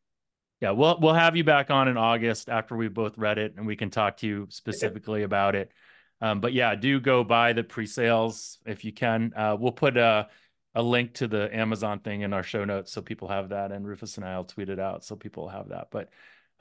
[0.61, 3.67] Yeah, we'll we'll have you back on in August after we've both read it, and
[3.67, 5.73] we can talk to you specifically about it.
[6.21, 9.33] Um, but yeah, do go buy the pre-sales if you can.
[9.35, 10.29] Uh, we'll put a
[10.75, 13.87] a link to the Amazon thing in our show notes so people have that, and
[13.87, 15.89] Rufus and I'll tweet it out so people have that.
[15.91, 16.11] But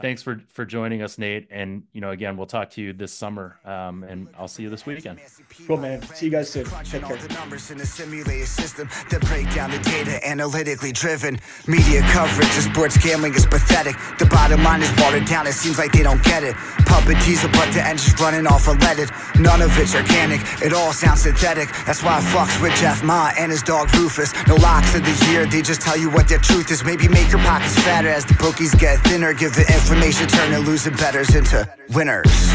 [0.02, 1.48] thanks for for joining us, Nate.
[1.52, 4.70] And you know, again, we'll talk to you this summer, um, and I'll see you
[4.70, 5.20] this weekend.
[5.68, 6.02] Cool, man.
[6.02, 6.66] See you guys soon.
[6.84, 7.18] Take care.
[7.18, 11.40] the numbers in the simulated system that break down the data, analytically driven.
[11.68, 13.96] Media coverage of sports gambling is pathetic.
[14.18, 15.48] The bottom line is watered down.
[15.48, 16.56] It seems like they don't get it.
[16.86, 19.12] Puppet teaser, but the engine's running off unleaded.
[19.40, 20.42] None of it's organic.
[20.62, 21.70] It all sounds synthetic.
[21.86, 24.34] That's why I fucks with Jeff Ma and his dog Rufus.
[24.48, 25.46] No locks of the year.
[25.46, 26.84] They just tell you what their truth is.
[26.84, 29.34] Maybe make your pockets fatter as the bookies get thinner.
[29.34, 32.54] Give the info information turning losing betters into winners.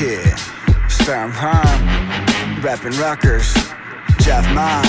[0.00, 0.24] Yeah,
[0.88, 3.52] Sturm Hum, reppin' Rutgers,
[4.24, 4.80] Jeff Ma,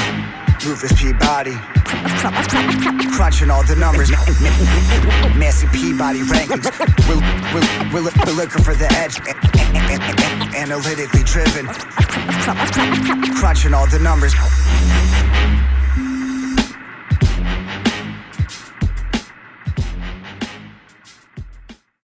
[0.65, 1.51] Rufus Peabody.
[3.11, 4.09] Crunching all the numbers,
[5.37, 6.71] Massey Peabody rankings.
[7.09, 7.19] We're,
[7.53, 9.19] we're, we're looking for the edge,
[10.55, 11.67] analytically driven.
[13.35, 14.33] Crunching all the numbers.